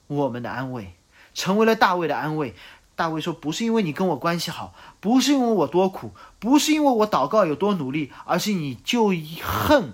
[0.08, 0.94] 我们的安慰，
[1.40, 2.54] 成为了大卫的安慰。”
[3.00, 9.94] 大卫说：“不是因为你跟我关系好，不是因为我多苦，不是因为我祷告有多努力，而是你就恨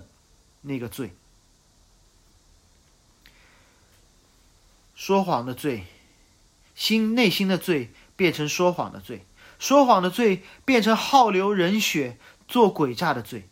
[0.62, 1.12] 那个罪，
[4.96, 5.84] 说谎的罪，
[6.74, 9.24] 心内心的罪变成说谎的罪，
[9.60, 13.42] 说谎的罪变成好流人血、做诡诈的罪；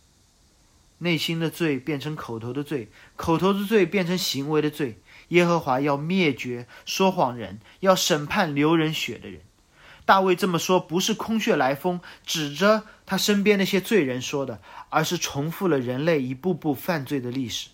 [0.98, 4.98] 内心的罪变成口头的罪，口头的罪变成行为的罪。
[5.34, 9.40] 耶和华要灭绝说谎人，要审判流人血的人。
[10.04, 17.70] 大卫这么说，不是空穴来风，指着他身边那些罪人说的，而是重复了人类一步步犯罪的历史。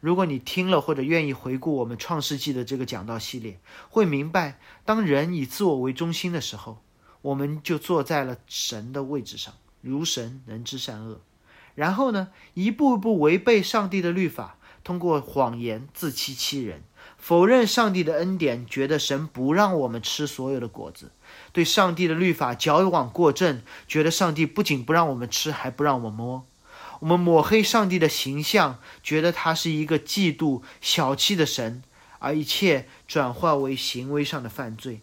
[0.00, 3.58] 如果你听了或者愿意回顾我们创世纪的这个讲道系列，
[3.90, 6.80] 会明白，当人以自我为中心的时候，
[7.22, 11.20] 我们就坐在了神的位置上，如神能知善恶。
[11.74, 14.58] 然后呢，一步一步违背上帝的律法。
[14.84, 16.82] 通过谎言自欺欺人，
[17.16, 21.06] 否认上帝的恩典，觉得神不让我们吃所有的果子；
[21.52, 26.46] 对上帝的律法矫枉过正，觉得上帝不仅不让我们吃，还不让我们摸。
[27.00, 31.82] 我们抹黑上帝的形象，觉得他是一个嫉妒、小气的神，
[32.18, 35.00] 而一切转化为行为上的犯罪。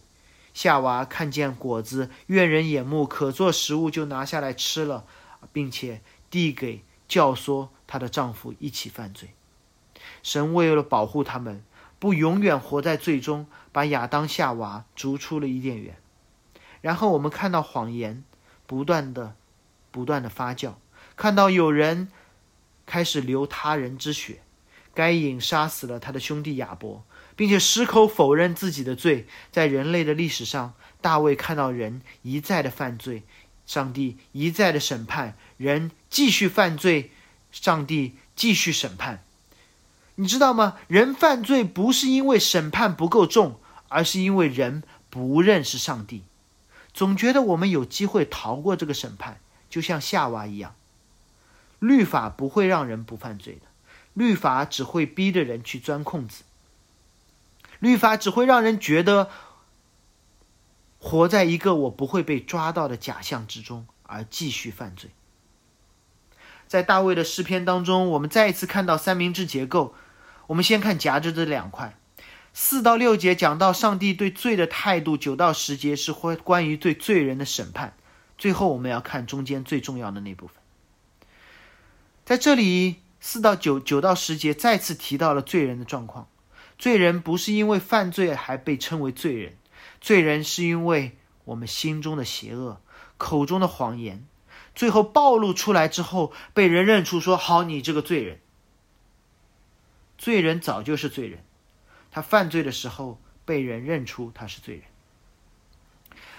[0.52, 5.04] 夏娃看见果子悦人眼目，可做食物，就拿下来吃了，
[5.52, 9.30] 并且递给教唆她的丈夫一起犯罪。
[10.22, 11.62] 神为了保护他们，
[11.98, 15.96] 不永远活在罪中，把亚当、夏娃逐出了伊甸园。
[16.80, 18.24] 然后我们看到谎言
[18.66, 19.34] 不断的、
[19.90, 20.74] 不断的发酵，
[21.16, 22.08] 看到有人
[22.86, 24.40] 开始流他人之血。
[24.92, 27.04] 该隐杀死了他的兄弟亚伯，
[27.36, 29.28] 并且矢口否认自己的罪。
[29.52, 33.22] 在人类的历史上，大卫看到人一再的犯罪，
[33.64, 37.12] 上帝一再的审判人，继续犯罪，
[37.52, 39.22] 上帝继续审判。
[40.20, 40.76] 你知道吗？
[40.86, 46.24] 人犯罪不是因为审判不够重，而是因为人不认识上帝，
[46.92, 50.74] 总觉得我们有机会逃过这个审判，就像夏娃一样。
[51.78, 53.62] 律法不会让人不犯罪的，
[54.12, 56.42] 律法只会逼着人去钻空子，
[57.78, 59.30] 律法只会让人觉得
[60.98, 65.08] 活在一个我不会被抓到的假象之中，而继续犯罪。
[66.68, 69.94] 在大卫的诗篇当中，我们再一次看到三明治结构。
[70.50, 71.96] 我们先看夹着这两块，
[72.52, 77.96] 四到六节讲到上帝对罪的态度，九到十节是关关于对罪人的审判，
[78.36, 80.56] 最后我们要看中间最重要的那部分。
[82.24, 86.26] 在这里，四到九九到十节再次提到了罪人的状况，
[86.76, 89.56] 罪人不是因为犯罪还被称为罪人，
[90.00, 92.80] 罪人是因为我们心中的邪恶、
[93.16, 94.26] 口中的谎言，
[94.74, 98.40] 最后暴露出来之后，被人认出说：“好，你这个罪人。”
[100.20, 101.42] 罪人早就是罪人，
[102.10, 104.84] 他犯罪的时候被人认出他是罪人。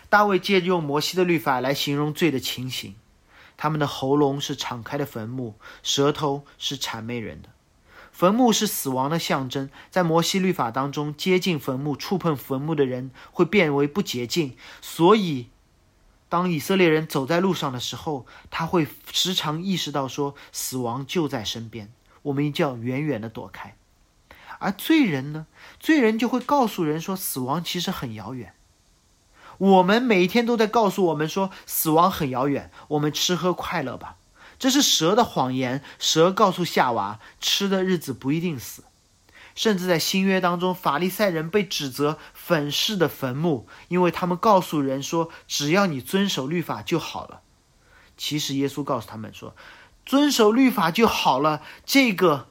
[0.07, 2.93] 大卫借用摩西的律法来形容罪的情形：
[3.57, 7.49] 他们的喉咙是敞开的坟墓，舌头是谄媚人的。
[8.11, 14.55] 坟墓是死亡的象征，在摩西律法当中，接近坟墓、触碰坟墓的人会变为不洁净。
[14.79, 15.47] 所以，
[16.29, 21.91] 当以色列人走在路上的时候，他会时常意识到说，死亡就在身边。
[22.23, 23.75] 我们一定要远远的躲开，
[24.59, 25.47] 而罪人呢？
[25.79, 28.53] 罪人就会告诉人说，死亡其实很遥远。
[29.57, 34.17] 我们每一天都在告诉我们说，死亡很遥远，我们吃喝快乐吧。
[34.59, 38.83] 这是蛇的谎言，蛇告诉夏娃，吃的日子不一定死。
[39.53, 47.41] 甚至在新约当中，法利赛人被指责粉饰的坟墓，因为他们告诉人说，只要你遵守律法就好了。
[48.15, 49.55] 其实耶稣告诉他们说。
[50.11, 52.49] 遵守律法就好了，这个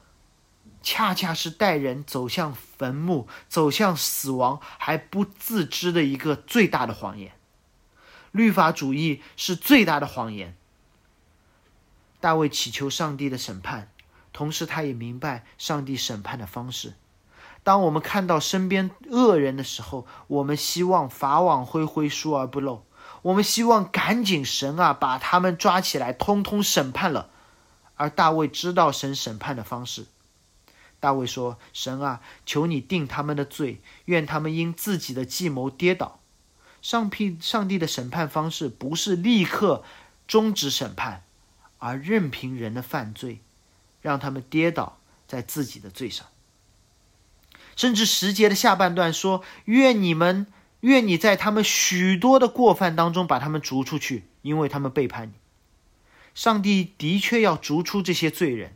[0.81, 7.33] 恰恰是带人走向坟墓、走向死亡还不自知的一个最大的谎言。
[8.31, 10.57] 律法主义是最大的谎言。
[12.19, 13.91] 大卫祈求上帝的审判，
[14.33, 16.95] 同时他也明白上帝审判的方式。
[17.61, 22.83] 当我们看到身边恶人的时候，我们希望法网恢恢，疏而不漏。
[23.21, 27.29] 我们希望赶紧神啊，把他们抓起来，通通审判了。
[28.01, 30.07] 而大卫知道神审判的方式。
[30.99, 36.19] 大卫说：“神啊，求你定他们的罪，愿他们因自己的计谋跌倒。”
[36.81, 39.83] 上帝上帝的审判方式不是立刻
[40.27, 41.23] 终止审判，
[41.77, 43.41] 而任凭人的犯罪，
[44.01, 44.97] 让他们跌倒
[45.27, 46.25] 在自己的罪上。
[47.75, 50.47] 甚至十节的下半段说：“愿你们，
[50.79, 55.33] 愿你在他们许多的过犯当中把他们逐出去，因为他们背叛你。”
[56.33, 58.75] 上帝的确要逐出这些罪人，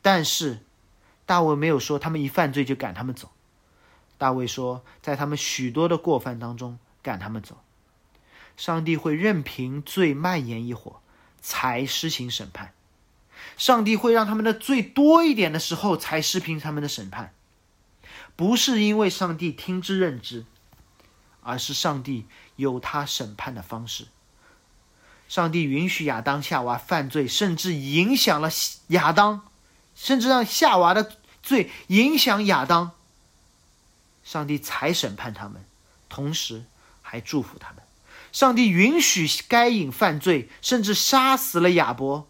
[0.00, 0.60] 但是
[1.26, 3.30] 大卫没有说他们一犯罪就赶他们走。
[4.18, 7.60] 大卫说，在他们许多的过犯当中赶他们走。
[8.56, 10.92] 上帝会任凭罪蔓延一会
[11.40, 12.72] 才施行审判。
[13.56, 17.34] 上帝会让他们的罪多一点的时候才施行他们的审判，
[18.36, 20.44] 不是因为上帝听之任之，
[21.42, 22.26] 而是上帝
[22.56, 24.06] 有他审判的方式。
[25.32, 28.50] 上帝允许亚当、夏娃犯罪，甚至影响了
[28.88, 29.48] 亚当，
[29.94, 32.90] 甚至让夏娃的罪影响亚当。
[34.22, 35.64] 上帝才审判他们，
[36.10, 36.66] 同时
[37.00, 37.82] 还祝福他们。
[38.30, 42.28] 上帝允许该隐犯罪，甚至杀死了亚伯。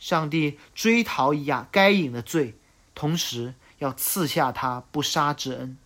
[0.00, 2.56] 上帝追讨亚该隐的罪，
[2.94, 5.76] 同时要赐下他不杀之恩。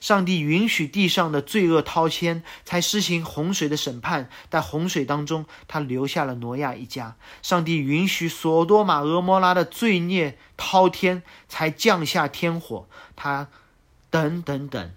[0.00, 4.30] 上帝允许地上的罪恶滔天，才施行洪水的审判。
[4.48, 7.16] 在洪水当中，他留下了挪亚一家。
[7.42, 12.86] 上帝允许索多玛、俄摩拉的罪孽滔天，才降下天火。
[13.16, 13.48] 他
[14.10, 14.90] 等等等，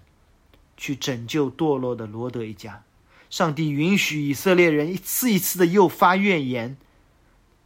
[0.76, 2.84] 去拯救堕落的罗德一家。
[3.28, 6.76] 上帝允许以色列人一次一次的又发怨言。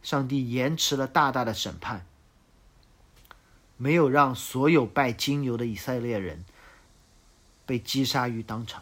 [0.01, 2.05] 上帝延迟了大大的审判，
[3.75, 6.45] 没有让所有拜金牛的以色列人。
[7.67, 8.81] 被击杀于当场。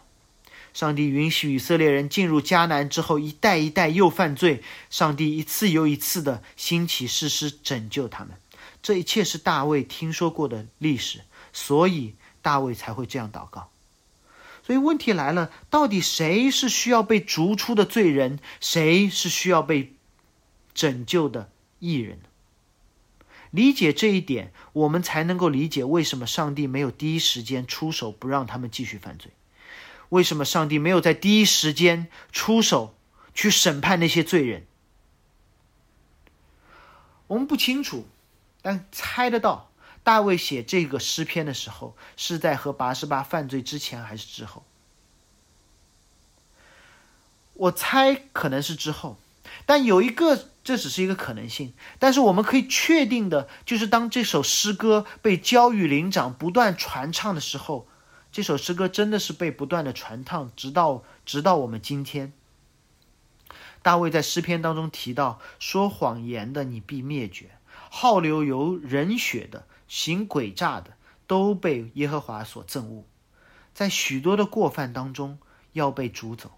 [0.73, 4.61] 上帝允许以色列人进入迦南之后，一代一代又犯罪。
[4.89, 8.37] 上帝一次又一次的兴起誓师拯救他们。
[8.83, 11.21] 这一切是大卫听说过的历史，
[11.51, 13.69] 所以大卫才会这样祷告。
[14.65, 19.93] 所以问题来了，到底谁是需要被逐出的罪人，谁是需要被
[20.73, 22.25] 拯救的艺人呢？
[23.55, 29.31] 理解这一点，我们才能够理解为什么上帝没有第一时间出手不让他们继续犯罪，
[30.09, 32.93] 为什么上帝没有在第一时间出手
[33.33, 34.65] 去审判那些罪人。
[37.27, 38.05] 我们不清楚，
[38.61, 39.71] 但猜得到，
[40.03, 44.63] 大卫写这个诗篇的时候是在和八十八犯罪之前还是之后？
[47.53, 49.17] 我猜可能是之后，
[49.65, 50.49] 但有一个。
[50.65, 57.87] 这只是一个可能性，但是我们可以确定的就是，当这首诗歌被教育灵长不断传唱的时候，
[58.31, 62.33] 这首诗歌真的是被不断的传唱，直到直到我们今天。
[63.83, 67.45] 大卫在诗篇当中提到：“说谎言的，你必灭绝；
[67.91, 70.97] 好流由人血的，行诡诈的，
[71.27, 73.03] 都被耶和华所憎恶，
[73.75, 75.37] 在许多的过犯当中
[75.73, 76.53] 要被逐走。”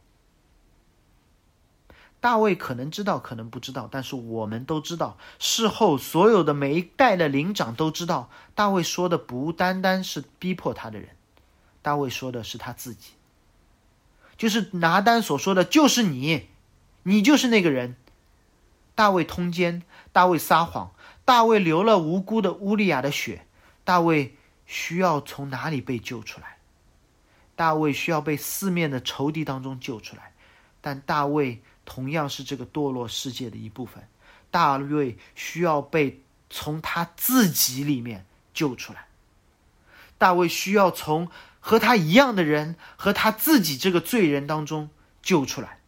[2.20, 11.10] 大卫可能知道，可能不知道，但是我们都知道，事后所有的每一代的灵长都知道，大卫说的不单单是逼迫他的人，
[11.84, 13.12] 大卫说的是他自己，
[14.36, 16.48] 就是拿单所说的，就是你，
[17.04, 17.96] 你就是那个人。
[18.96, 20.92] 大卫通奸，大卫撒谎，
[21.24, 23.46] 大卫流了无辜的乌利亚的血，
[23.84, 26.58] 大卫需要从哪里被救出来？
[27.56, 30.34] 大卫需要被四面的仇敌当中救出来，
[30.82, 31.62] 但大卫。
[31.88, 34.06] 同样是这个堕落世界的一部分，
[34.52, 39.08] 大卫需要被从他自己里面救出来。
[40.18, 41.30] 大卫需要从
[41.62, 44.90] 和他一样的人和他自己这个罪人当中
[45.24, 45.80] 救出来，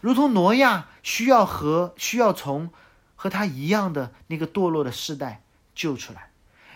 [0.00, 2.72] 如同挪亚需要和需要从
[3.14, 5.42] 和他一样的那个堕落的世代
[5.74, 6.30] 救出来。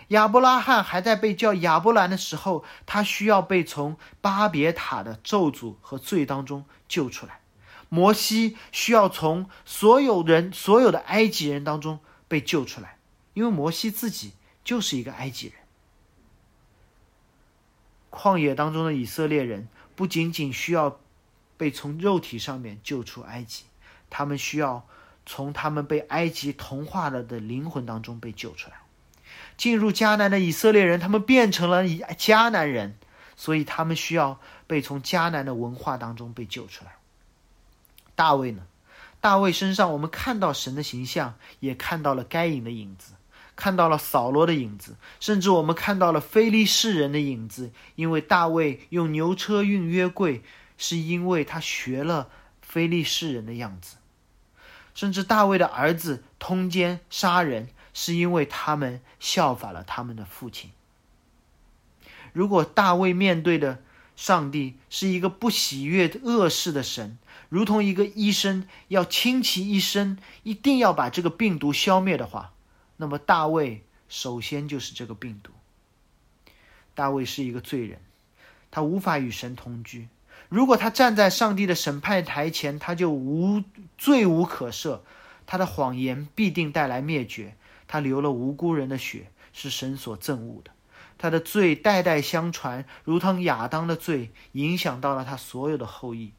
[0.09, 7.40] 亚伯拉罕还在被叫亚伯兰的时候，他需要被从巴别塔的咒诅和罪当中救出来。
[7.93, 12.97] 摩西需要从所有人、所有的埃及人当中被救出来，
[13.33, 14.31] 因为摩西自己
[14.63, 15.55] 就是一个埃及人。
[18.09, 21.01] 旷野当中的以色列人不仅仅需要
[21.57, 23.65] 被从肉体上面救出埃及，
[24.09, 24.87] 他们需要
[25.25, 28.77] 从他们被埃及同化了的灵魂当中被救出来。
[29.57, 32.95] 进入迦南的以色列人，他们变成了迦南人，
[33.35, 36.93] 所以他们需要被从迦南的文化当中被救出来。
[38.21, 38.61] 大卫呢？
[39.19, 43.13] 大卫身上，我们看到神的形象，也看到了该隐的影子，
[43.55, 47.71] 看到了扫罗的影子，甚至我们看到了非利士人的影子。
[47.95, 50.43] 因为大卫用牛车运约柜，
[50.77, 52.29] 是因为他学了
[52.61, 53.95] 非利士人的样子；
[54.93, 60.69] 甚至大卫的儿子通奸杀人，是因为他们效法了他们的父亲。
[62.33, 63.81] 如果大卫面对的
[64.15, 67.17] 上帝是一个不喜悦恶事的神，
[67.51, 72.53] 如同一个医生要倾其一生，一定要把这个病毒消灭的话，
[72.95, 75.51] 那么大卫首先就是这个病毒。
[76.95, 77.99] 大卫是一个罪人，
[78.71, 80.07] 他无法与神同居。
[80.47, 83.61] 如果他站在上帝的审判台前，他就无
[83.97, 85.01] 罪无可赦。
[85.45, 87.57] 他的谎言必定带来灭绝。
[87.85, 90.71] 他流了无辜人的血，是神所憎恶的。
[91.17, 96.31] 他的罪代代相传，如同亚当的罪，影响到了他所有的后裔。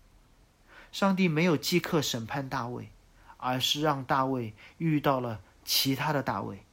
[0.92, 2.90] 上帝没有即刻审判大卫，
[3.38, 6.64] 而是让大卫遇到了其他的大卫，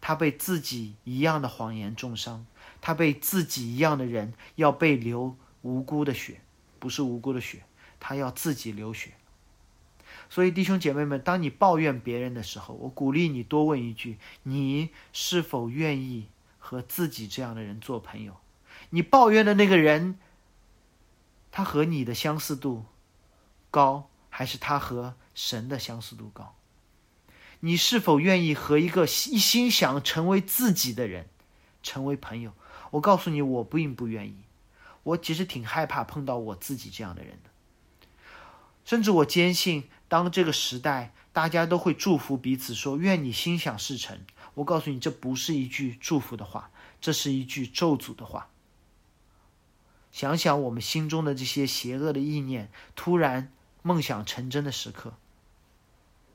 [0.00, 2.46] 他被自己一样的谎言重伤，
[2.80, 6.40] 他被自己一样的人要被流无辜的血。
[6.78, 7.62] 不是无辜的血，
[7.98, 9.12] 他要自己流血。
[10.28, 18.36] 所以弟兄姐妹们，当你抱怨别人的时候，我鼓励你多问一句：你是否愿意和自己这样的人做朋友？
[18.90, 20.18] 你抱怨的那个人，
[21.52, 22.84] 他和你的相似度
[23.72, 26.54] 高，还是他和神的相似度高？
[27.60, 29.06] 你是否愿意和一个一
[29.38, 31.28] 心想成为自己的人
[31.82, 32.52] 成为朋友？
[32.90, 34.36] 我告诉你，我并不愿意。
[35.04, 37.50] 我其实挺害怕碰到我自己这样的人的，
[38.84, 39.88] 甚至我坚信。
[40.06, 44.20] 当这个时代，大家都会祝福彼此，说“愿你心想事成”。
[44.54, 46.70] 我告诉你，这不是一句祝福的话，
[47.00, 48.50] 这是一句咒诅的话。
[50.12, 53.50] 想想我们心中的这些邪恶的意念，突然
[53.82, 55.12] 梦想成真的时刻，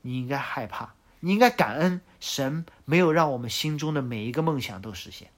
[0.01, 5.31] 你应该害怕，你应该感恩神没有让我们心中的每一个梦想都实现。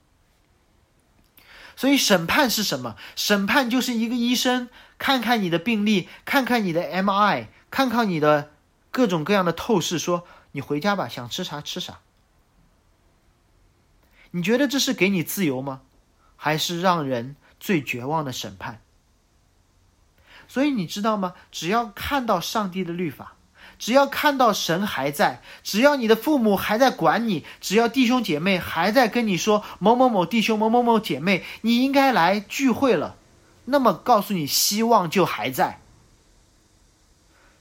[1.76, 2.98] 所以审判是什么？
[3.16, 7.48] 审判就是一个医生看看你的病历，看看你的 MI。
[7.72, 8.50] 看看你的
[8.90, 12.00] 各种各样的透视，说你回家吧，想吃啥吃啥。
[14.32, 15.82] 你觉得这是给你自由吗？
[16.36, 18.82] 还是让人最绝望的审判？
[20.50, 21.36] 所以你知道吗？
[21.52, 23.36] 只要看到上帝的律法，
[23.78, 33.16] 只要看到神还在，只要你的父母还在管你，只要弟兄姐妹还在跟你说某某某弟兄、某某某姐妹，你应该来聚会了，
[33.66, 35.80] 那么告诉你，希望就还在。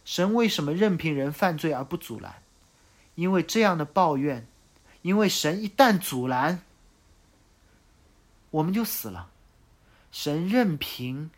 [0.05, 2.37] 神为什么任凭人犯罪而不阻拦？
[3.15, 4.47] 因为这样的抱怨，
[5.03, 6.63] 因为神一旦阻拦，
[8.51, 9.29] 我们就死了。
[10.11, 11.31] 神任凭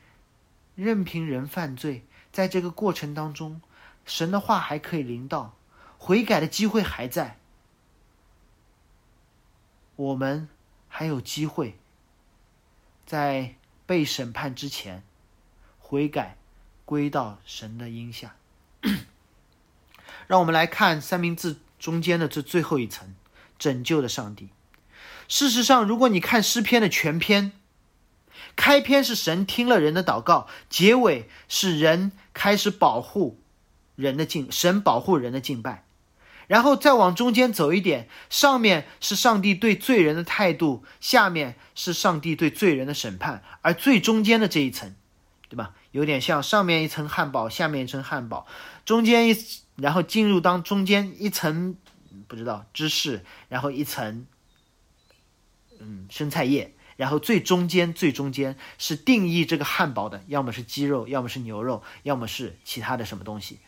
[0.83, 3.61] 任凭人犯罪，在这个过程当中，
[4.07, 5.55] 神的话还可以临到，
[5.99, 7.39] 悔改的机会还在，
[9.97, 10.49] 我们
[10.89, 11.78] 还有机会
[13.05, 15.03] 在被审判之前
[15.78, 16.39] 悔改，
[16.87, 18.37] 归到神的荫下。
[20.26, 23.14] 让我们来看三明治中间的这最后一层，
[23.59, 24.49] 拯救的上帝。
[25.28, 27.53] 事实上，如果你看诗篇的全篇，
[28.57, 33.41] 开篇是神听了人的祷告，结尾是人开始保护
[33.97, 35.85] 人的敬，神保护人的敬拜，
[36.47, 44.95] 然后再往中间走一点，上面是上帝对罪人的态度，下面是上帝对罪人的审判，而最中间的这一层，
[45.49, 45.75] 对吧？
[45.93, 48.47] 有点像上面一层汉堡，下面一层汉堡，
[48.85, 49.37] 中间一，
[49.77, 51.77] 然后进入当中间一层，
[52.29, 54.27] 不知道芝士，然后一层，
[55.81, 63.59] 嗯，生菜叶，然后最中间最中间是定义这个汉堡的，要么是鸡肉，要么是牛肉，要么是其他的什么东西。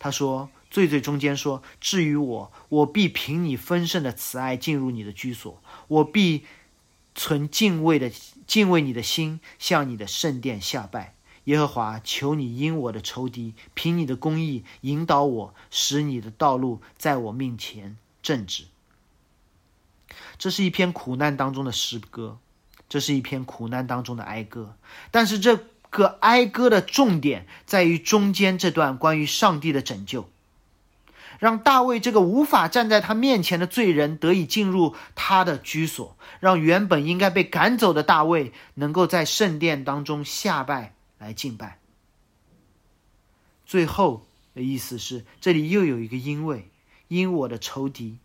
[0.00, 6.46] 他说最最中间说，至于我，我必凭你丰盛的慈爱进入你的居所，我必
[7.14, 8.10] 存敬畏的
[8.44, 11.14] 敬畏你的心，向你的圣殿下拜。
[11.44, 18.64] 耶和华，求你因我的仇敌，凭你的公义引导我，使你的道路在我面前正直。
[20.36, 22.38] 这是一篇苦难当中的诗歌，
[22.88, 24.76] 这是一篇苦难当中的哀歌。
[25.10, 25.58] 但是这
[25.90, 30.28] 个哀歌的重点在于中间这段关于上帝的拯救，
[31.38, 40.94] 让大卫这个无法站在他面前的罪人得以进入他的居所，让原本应该被赶走的大卫能够在圣殿当中下拜。
[41.18, 41.80] 来敬拜。
[43.66, 44.24] 最后
[44.54, 46.70] 的意思是，这里又有一个因为，
[47.08, 48.18] 因我的仇敌，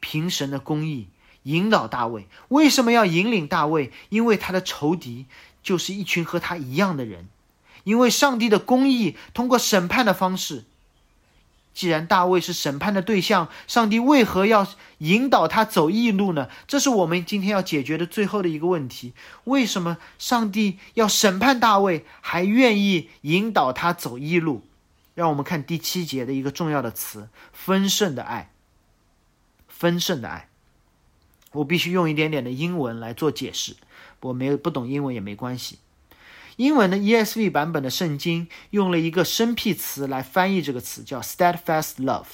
[0.00, 1.06] 凭神的公义
[1.46, 2.26] 引导大卫。
[2.48, 3.92] 为什么要引领大卫？
[4.10, 5.26] 因为他的仇敌
[5.62, 7.28] 就是一群和他一样的人。
[7.84, 10.64] 因为上帝的公义通过审判的方式。
[11.72, 14.66] 既然大卫是审判的对象，上帝为何要
[14.98, 16.48] 引导他走义路呢？
[16.66, 19.12] 这是我们今天要解决的最后的一个问题：
[19.44, 24.62] 为什么上帝要审判大卫，还愿意引导他走义路？
[25.14, 28.50] 让我们看第七节的一个重要的词：丰盛的爱。
[29.68, 30.48] 丰盛的爱，
[31.56, 33.76] 我必须用一点点的英文来做解释，
[34.20, 35.80] 我没有不懂英文也没关系。
[36.56, 42.24] 英文的 ESV 版本的圣经用了一个生僻词来翻译这个词，叫 steadfast love。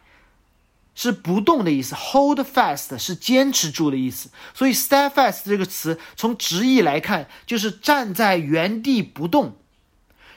[0.94, 9.56] 是不动的意思，hold fast 是坚持住的意思，所以 steadfast 这个词从直译来看就是站在原地不动，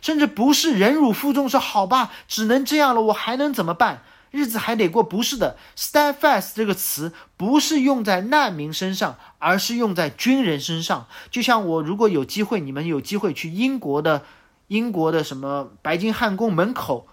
[0.02, 4.04] 甚至不是忍辱负重说好吧，只能这样了，我还能怎么办？
[4.32, 5.04] 日子还得过。
[5.04, 11.06] 不是的，steadfast 这个词不是用在难民身上，而是用在军人身上。
[11.30, 14.24] 就像我如果有机会，你们有机会去英国的
[14.68, 17.08] 英国的什么白金汉宫门口，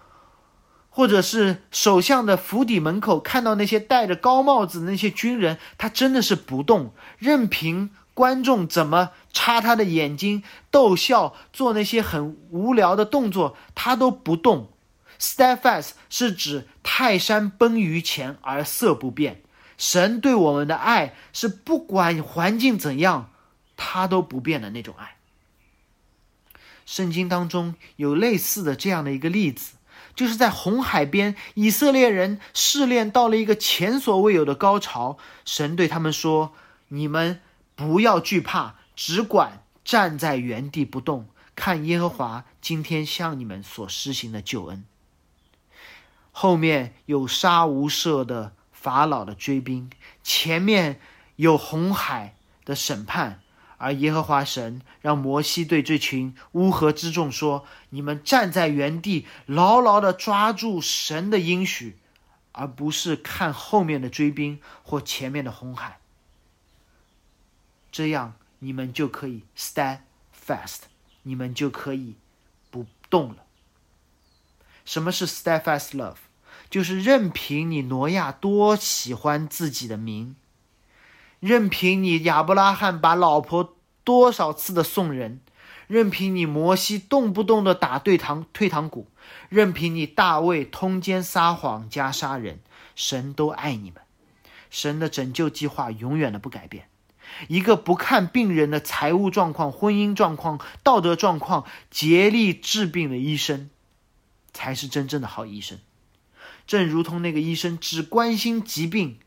[0.88, 7.90] 或者是首相的府邸门口，看到那些戴着高帽子的那些军人，他真的是不动，任凭。
[8.14, 10.42] 观众怎么插他的眼睛
[10.72, 14.70] 逗笑，做那些很无聊的动作，他都不动。
[15.20, 19.42] Steadfast 是指泰山崩于前而色不变。
[19.76, 23.30] 神对我们的爱是不管环境怎样，
[23.76, 25.16] 他都不变的那种爱。
[26.84, 29.76] 圣经当中有类似的这样的一个例子，
[30.14, 36.54] 就是在红海边，以色列人试炼到了一个前所未有的高潮，神对他们说
[36.88, 37.40] ：“你们。”
[37.78, 44.84] 不要惧怕，只管站在原地不动，看耶和华今天向你们所施行的救恩。
[46.40, 49.90] 后面有杀无赦的法老的追兵，
[50.22, 51.00] 前面
[51.34, 53.42] 有红海的审判，
[53.76, 61.98] 而耶和华神让摩西对这群乌合之众说：“你们站在原地，牢牢地抓住神的应许，
[62.52, 65.98] 而不是看后面的追兵或前面的红海。”
[67.90, 70.02] 这样你们就可以 stand
[70.46, 70.82] fast，
[71.24, 72.14] 你们就可以
[72.70, 73.38] 不动了。
[74.84, 76.27] 什么是 steadfast love？
[76.70, 80.36] 就是任凭你挪亚多喜欢自己的名，
[81.40, 85.40] 任凭你亚伯拉罕把老婆多少次的送人，
[85.86, 89.06] 任凭你摩西动不动的打对堂退堂鼓，
[89.48, 92.60] 任凭你大卫通奸撒谎加杀人，
[92.94, 94.02] 神都爱你们。
[94.70, 96.88] 神的拯救计划永远的不改变。
[97.48, 103.70] 一个不看病人的财务状况、婚姻状况、道德状况，竭力治病的医生，
[104.52, 105.78] 才是真正的好医生。
[106.68, 109.18] 正如同那个医生只关心疾病，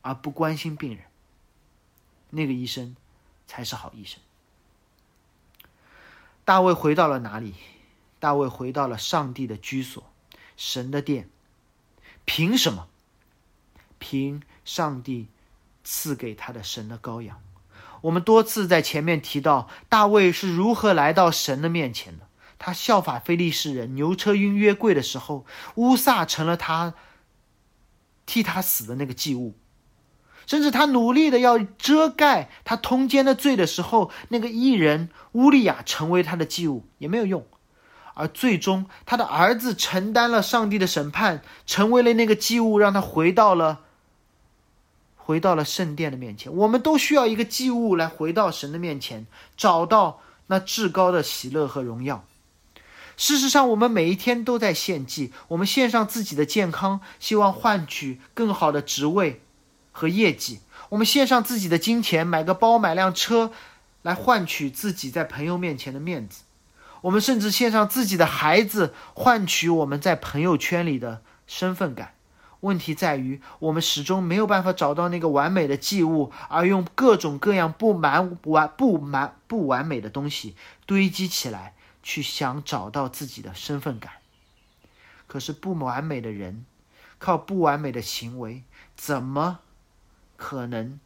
[0.00, 1.04] 而不关心病人，
[2.30, 2.96] 那个医生
[3.46, 4.18] 才是好医生。
[6.46, 7.52] 大卫回到了哪里？
[8.18, 10.02] 大卫回到了上帝的居所，
[10.56, 11.28] 神的殿。
[12.24, 12.88] 凭什么？
[13.98, 15.26] 凭上帝。
[15.88, 17.40] 赐给他的神的羔羊，
[18.00, 22.25] 我们多次在前面提到大卫是如何来到神的面前的。
[22.58, 25.44] 他效法非利士人，牛车运约柜的时候，
[25.76, 26.94] 乌撒成了他
[28.24, 29.54] 替他死的那个祭物。
[30.46, 37.44] 甚至他努力的要遮盖他通奸的罪的时候，那个艺人乌利亚成为他的祭物也没有用。
[38.14, 43.80] 而最终，他的儿子承担了上帝的审判，成为了那个祭物，让他回到了。
[45.16, 49.26] 回到了圣殿的面前，我们都需要一个祭物来回到神的面前，
[49.56, 52.24] 找到那至高的喜乐和荣耀。
[53.16, 59.40] 事实上，我们每一天都在献祭，我们献上自己的健康，希望换取更好的职位
[59.90, 60.58] 和业绩；
[60.90, 63.52] 我们献上自己的金钱，买个包、买辆车，
[64.02, 66.42] 来换取自己在朋友面前的面子；
[67.00, 72.12] 我们甚至献上自己的孩子，换取我们在朋友圈里的身份感。
[72.60, 81.74] 问题在于，我们始终没有办法找到那个完美的祭物，而用各种各样不完完不完不完美的东西堆积起来，
[82.06, 84.12] 去想找到自己的身份感。
[85.26, 86.64] 可是不完美的人，
[87.18, 88.62] 靠不完美的行为，
[88.94, 89.58] 怎么
[90.36, 91.00] 可能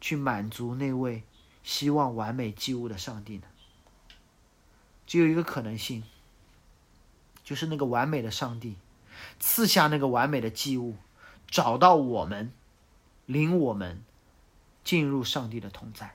[0.00, 1.24] 去满足那位
[1.64, 3.48] 希望完美祭物的上帝呢？
[5.08, 6.04] 只有一个可能性，
[7.42, 8.76] 就是那个完美的上帝。
[9.40, 10.96] 赐下那个完美的祭物，
[11.48, 12.52] 找到我们，
[13.26, 14.04] 领我们
[14.84, 16.14] 进入上帝的同在。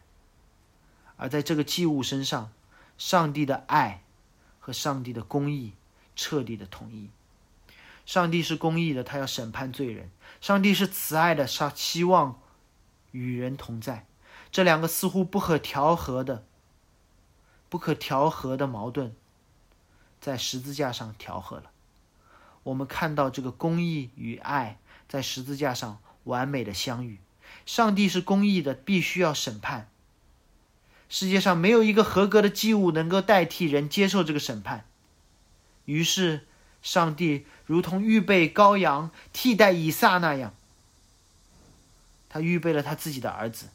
[1.18, 2.54] 而在这个祭物身上，
[2.98, 4.02] 上帝的爱
[4.70, 5.74] 和上帝的公义
[6.16, 7.10] 彻底的统一。
[8.06, 10.10] 上帝是公义的，他要审判罪人；
[10.42, 12.40] 上帝是慈爱的，他希望
[13.10, 14.06] 与人同在。
[14.52, 16.44] 这两个似乎不可调和的、
[17.68, 19.16] 不可调和的矛盾，
[20.22, 21.72] 在十字架上调和了。
[22.62, 27.18] 我们看到这个公义与爱在十字架上完美的相遇。
[27.66, 29.90] 上帝是公义的，必须要审判。
[31.10, 34.86] 世界上没有一个合格的祭物能够代替人接受这个审判。
[35.86, 36.46] 于是，
[36.82, 40.54] 上帝如同预备羔羊替代以撒那样，
[42.30, 43.70] 他预备了他自己的儿子。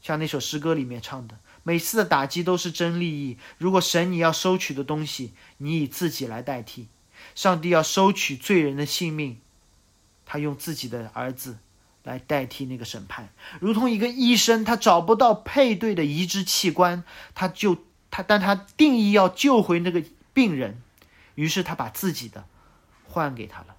[0.00, 3.36] 像那首诗歌里面唱的：“每次的打击都是真利益。
[3.58, 6.88] 如果神你要收取的东西，你以自己来代替。”
[7.34, 9.40] 上帝要收取罪人的性命，
[10.24, 11.58] 他用自己的儿子
[12.08, 13.28] 来代替那个审判，
[13.60, 17.04] 如同一个医生，他找不到配对的移植器官，
[17.34, 17.76] 他就
[18.10, 20.02] 他，但他定义要救回那个
[20.32, 20.80] 病人，
[21.34, 22.46] 于是他把自己的
[23.06, 23.76] 换给他了。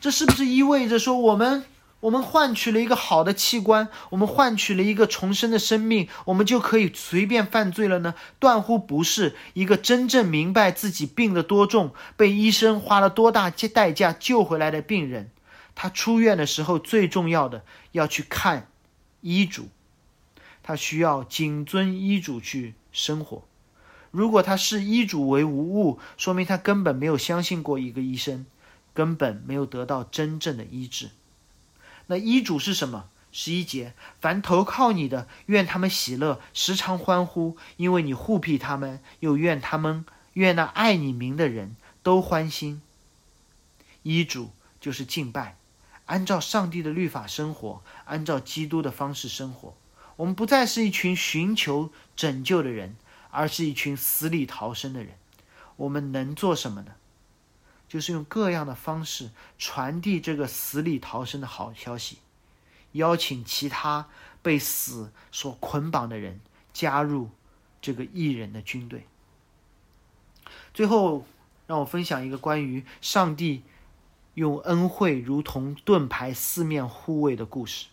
[0.00, 1.64] 这是不是意味着说我们
[2.00, 8.16] 我们换取了一个好的器官，我们换取了一个重生的生命，我们就可以随便犯罪了呢？
[8.40, 9.36] 断乎不是。
[9.54, 15.30] 一个真正明白自己病得多重，被医生花了多大代价救回来的病人，
[15.76, 18.68] 他出院的时候最重要的要去看
[19.20, 19.68] 医嘱，
[20.64, 23.44] 他需要谨遵医嘱去生活。
[24.10, 28.46] 如果他视医嘱为无物，说明他根本没有相信过一个医生，
[28.94, 31.10] 根本没有得到真正的医治。
[32.06, 33.10] 那医嘱是什么？
[33.30, 42.80] 十一节：凡投靠你的，愿他们喜乐，时常欢呼，因为你护庇他们；又愿他们，愿那爱你名的人都欢心。
[44.02, 45.58] 医嘱就是敬拜，
[46.06, 49.76] 按照上帝的律法生活，按照基督的方式生活。
[50.16, 52.96] 我们不再是一群寻求拯救的人。
[53.28, 55.18] 而是一群死里逃生的人，
[55.76, 56.94] 我们能做什么呢？
[57.86, 59.28] 就是用各样的方式
[59.58, 62.16] 传递这个死里逃生的好消息，
[62.92, 64.08] 邀请其他
[64.40, 66.40] 被死所捆绑的人
[66.72, 67.28] 加入
[67.82, 69.06] 这个异人的军队。
[70.72, 71.26] 最后，
[71.66, 73.64] 让我分享一个关于上帝
[74.36, 77.86] 用恩惠如同盾牌四面护卫的故事。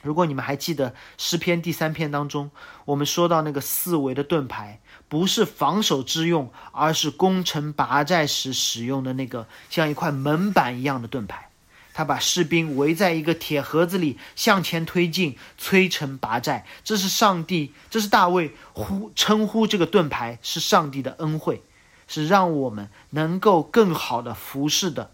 [0.00, 2.52] 如果你们还记得诗篇第三篇当中，
[2.84, 11.50] 我们说到那个四维的盾牌，不是防守之用，而是攻城拔寨时使用的那个像一块门板一样的盾牌。
[11.92, 16.64] 他把士兵围在一个铁盒子里向前推进，摧城拔寨。
[16.84, 21.60] 这是上帝，这是大卫呼称呼这个盾牌是上帝的恩惠，
[22.08, 25.12] 是让我们能够更好的服侍的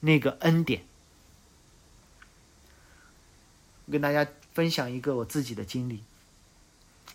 [0.00, 0.82] 那个恩典。
[3.90, 6.02] 跟大家分享一个我自己的经历。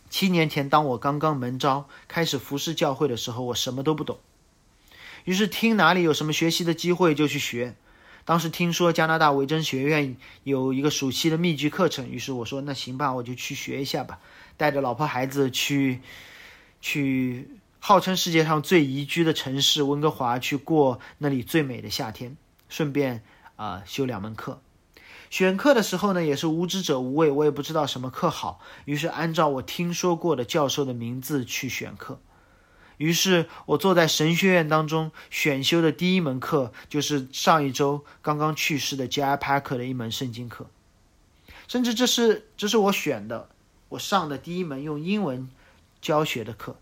[0.09, 4.17] 七年前，当我刚刚门招开始服侍教会的时候，我什么都不懂，
[5.25, 7.75] 于是听哪里有什么学习的机会就去学。
[8.25, 14.19] 当时听说加拿大维珍学院有一个暑期的密集课程，于是我说：“那行吧，我就去学一下吧。”
[14.57, 16.01] 带着老婆孩子去，
[16.81, 17.47] 去
[17.89, 22.37] 号称世界上最宜居的城市温哥华去过那里最美的夏天，
[22.69, 23.23] 顺便
[23.55, 24.61] 啊修两门课。
[25.31, 32.19] 选课的时候呢，也是无知者无畏，我也不知道什么课好，于是按照我听说过的教授的名字去选课。
[32.97, 39.35] 于是我坐在神学院当中选修的第一门课，就是上一周刚刚去世的 J.I.
[39.35, 40.69] Packer 的一门圣经课，
[41.67, 43.49] 甚至这是这是我选的，
[43.89, 45.49] 我上的第一门用英文
[45.99, 46.77] 教学的课。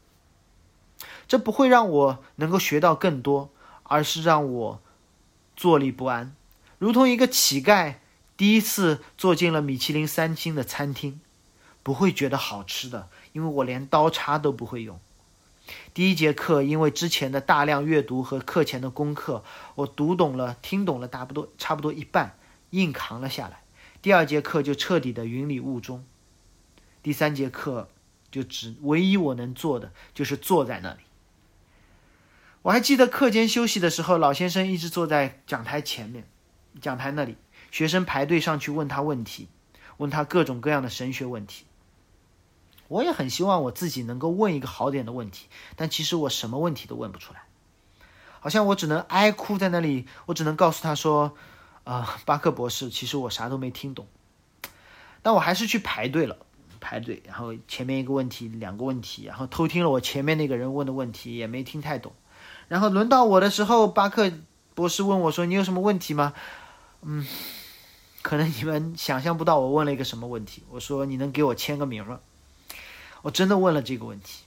[1.27, 3.49] 这不会让我能够学到更多，
[3.83, 4.81] 而是让我
[5.55, 6.35] 坐立不安，
[6.79, 7.95] 如同一个乞丐。
[8.37, 11.19] 第一次坐进了米其林三星的餐厅，
[11.81, 14.99] 不会觉得好吃的，因为我连刀叉都不会用。
[15.95, 22.37] 第一节课，因为之前的大量阅读和课前的功课，我读懂了、听懂了，差不多差不多一半，
[22.69, 23.63] 硬扛了下来。
[24.03, 26.05] 第二节课就彻底的云里雾中。
[27.01, 27.89] 第三节课
[28.29, 30.99] 就只唯一我能做的就是坐在那里。
[32.67, 36.27] 我还记得课间休息的时候，老先生一直坐在讲台前面，
[36.81, 37.37] 讲台那里。
[37.71, 39.47] 学生排队上去问他问题，
[39.95, 41.63] 问他各种各样的神学问题。
[42.89, 45.47] 我也很希望我自己能够问一个好点的问题，
[45.77, 47.43] 但其实我什么问题都问不出来，
[48.41, 50.05] 好像我只能哀哭在那里。
[50.25, 51.37] 我只能告诉他说
[51.85, 54.05] ：“啊，巴克博士，其实我啥都没听懂。”
[55.23, 56.37] 但我还是去排队了，
[56.81, 62.11] 排队，然后前面一个问题，两个问题，然后偷听了我前面那个人问的问题，也没听太懂。
[62.67, 64.31] 然后轮到我的时候，巴克
[64.75, 66.33] 博士问我说：“你有什么问题吗？”
[67.03, 67.25] 嗯。
[68.23, 70.61] 可能你们想象不到我问了一个什么问题。
[70.69, 72.19] 我说：“你能给我签个名吗？”
[73.23, 74.43] 我真的问了这个问题。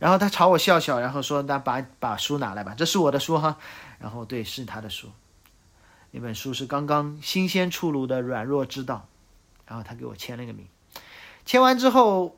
[0.00, 3.56] 然后他朝我笑笑，然后说：“那把把书拿来吧，这是我的书哈。”
[4.00, 5.10] 然后对，是他的书。
[6.10, 9.06] 那本书是刚刚新鲜出炉的《软弱之道》。
[9.68, 10.66] 然后他给我签了个名。
[11.46, 12.36] 签完之后，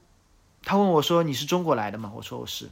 [0.62, 2.68] 他问我说：“你是中国来的吗？”我说：“我是。”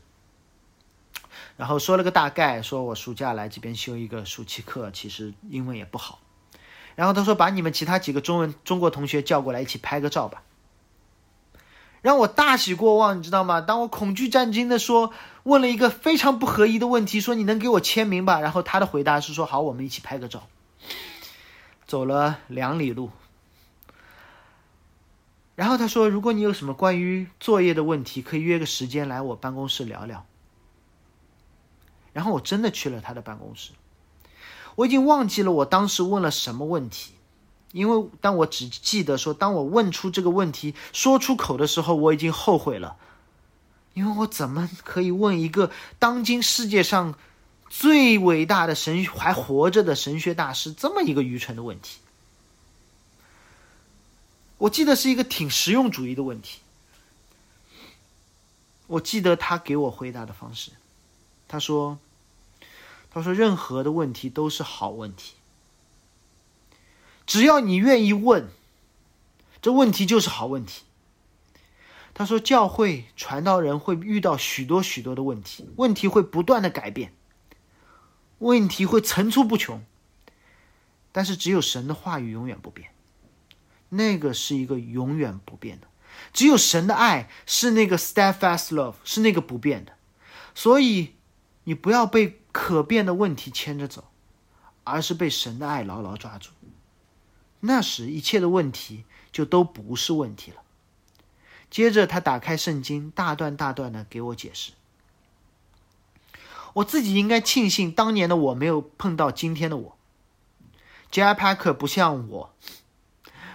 [1.61, 6.19] 然后说了个大概，说我暑假来这边修一个暑期课，其实英文也不好。
[6.95, 10.43] 然后他说：“把你们其他几个中文中国同学叫过来，一起拍个照吧。”
[12.01, 13.61] 让我大喜过望，你知道吗？
[13.61, 20.49] 当我恐惧战惊的说，问了一个非常不合宜的问题，说：“你能给我签名吧？”然后他的回答是说：“好，我们一起拍个照。”
[21.87, 23.11] 走了两里路，
[25.57, 30.25] 然后他说：“如果你有什么关于作业的问题，可以约个时间来我办公室聊聊。”
[32.21, 33.71] 然后我真的去了他的办公室。
[34.75, 37.15] 我已经忘记了我当时问了什么问题，
[37.73, 42.99] 因为但我只记得说，当我问出这个问题说出口的时候，我已经后悔了，
[43.95, 47.15] 因为我怎么可以问一个当今世界上
[47.71, 52.01] 最伟大的神还活着的神学大师这么一个愚蠢的问题。
[54.59, 56.59] 我记得是一个挺实用主义的问题。
[58.89, 60.73] 我记得他给我回答的方式，
[61.49, 61.99] 他说
[63.11, 65.35] ：“他说任何的问题都是好问题，
[67.27, 68.49] 只要你愿意问，
[69.61, 70.83] 这问题就是好问题。”
[72.15, 77.13] 他说：“教会传道人会遇到许多许多的问题，问题会不断的改变，
[78.39, 79.83] 问题会层出不穷，
[81.13, 82.91] 但是只有神的话语永远不变，
[83.91, 85.87] 那个是一个永远不变的。”
[86.33, 89.93] 只有神的爱是那个 steadfast love，是那个不变的，
[90.55, 91.15] 所以
[91.65, 94.05] 你不要被可变的问题牵着走，
[94.85, 96.51] 而是被神的爱牢牢抓住。
[97.61, 100.63] 那时一切的问题就都不是问题了。
[101.71, 104.73] 接着他打开圣经，大段大段的给我解释。
[106.75, 109.97] 我自己应该庆幸当年的我没有碰到今天的我。
[111.11, 111.35] J.I.
[111.35, 112.55] Packer 不像我。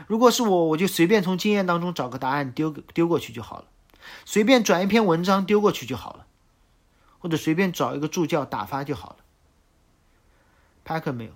[0.08, 3.66] 如果是我，我就随便从经验当中找个答案丢丢过去就好了，
[4.24, 6.28] 随便转一篇文章丢过去就好了，
[7.26, 9.26] 或者随便找一个助教打发就好了。
[10.84, 11.32] 派克没有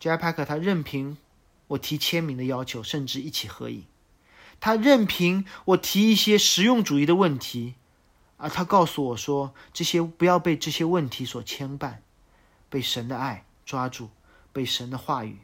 [0.00, 0.16] ，J.
[0.16, 1.18] 帕克他任凭
[1.66, 3.84] 我提签名的要求，甚至一起合影，
[4.58, 7.74] 他任凭我提一些实用主义的问题，
[8.38, 11.96] 而他告诉我说，这些不要被这些问题所牵绊，
[12.70, 14.08] 被神的爱抓住，
[14.54, 15.40] 被神的话语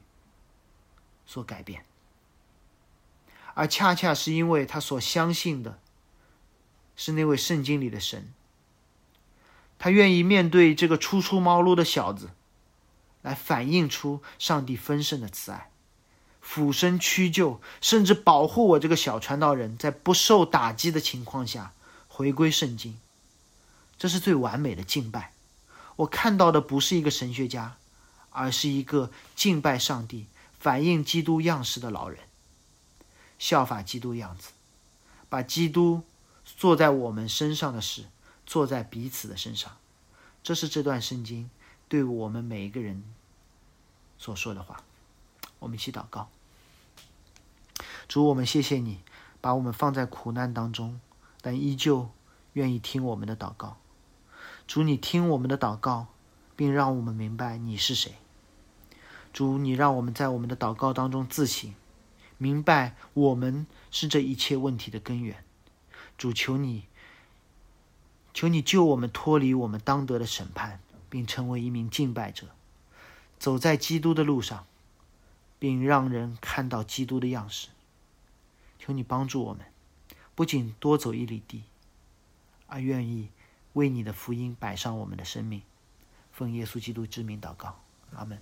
[1.27, 1.85] 所改变。
[3.53, 5.79] 而恰恰是因为他所相信的，
[6.97, 8.33] 是那位圣经里的神，
[9.83, 12.31] 他愿意面对这个初出茅庐的小子，
[13.21, 15.73] 来反映出上帝丰盛的慈爱，
[16.41, 21.73] 俯身屈就，甚至保护我这个小传道人在不受打击的情况下
[22.07, 22.97] 回归圣经。
[23.99, 25.33] 这是最完美的敬拜。
[25.97, 27.75] 我看到的不是一个神学家，
[28.31, 30.27] 而是一个敬拜上帝、
[30.61, 32.21] 反映基督样式的老人。
[33.37, 34.51] 效法基督样子，
[35.29, 36.05] 把基督
[36.45, 38.05] 坐在我们身上的事，
[38.53, 39.79] 坐在彼此的身上，
[40.43, 41.49] 这是这段圣经
[41.89, 43.03] 对我们每一个人
[44.19, 44.83] 所说的话。
[45.59, 46.29] 我们一起祷告：
[48.07, 49.01] 主，我们谢谢你，
[49.41, 51.01] 把我们放在苦难当中，
[51.41, 52.11] 但依旧
[52.53, 53.79] 愿意听我们的祷告。
[54.67, 56.09] 主，你听我们的祷告，
[56.55, 58.17] 并让我们明白你是谁。
[59.33, 61.75] 主，你让我们在我们的祷告当中自省。
[62.37, 65.43] 明白，我们是这一切问题的根源。
[66.19, 66.85] 主求你，
[68.35, 70.81] 求你救我们脱离我们当得的审判，
[71.11, 72.49] 并成为一名敬拜者，
[73.39, 74.67] 走在基督的路上，
[75.59, 77.69] 并让人看到基督的样式。
[78.79, 79.67] 求你帮助我们，
[80.35, 81.65] 不仅多走一里地，
[82.67, 83.29] 而愿意
[83.75, 85.63] 为你的福音摆上我们的生命。
[86.33, 87.81] 奉耶稣基督之名祷告，
[88.17, 88.41] 阿门。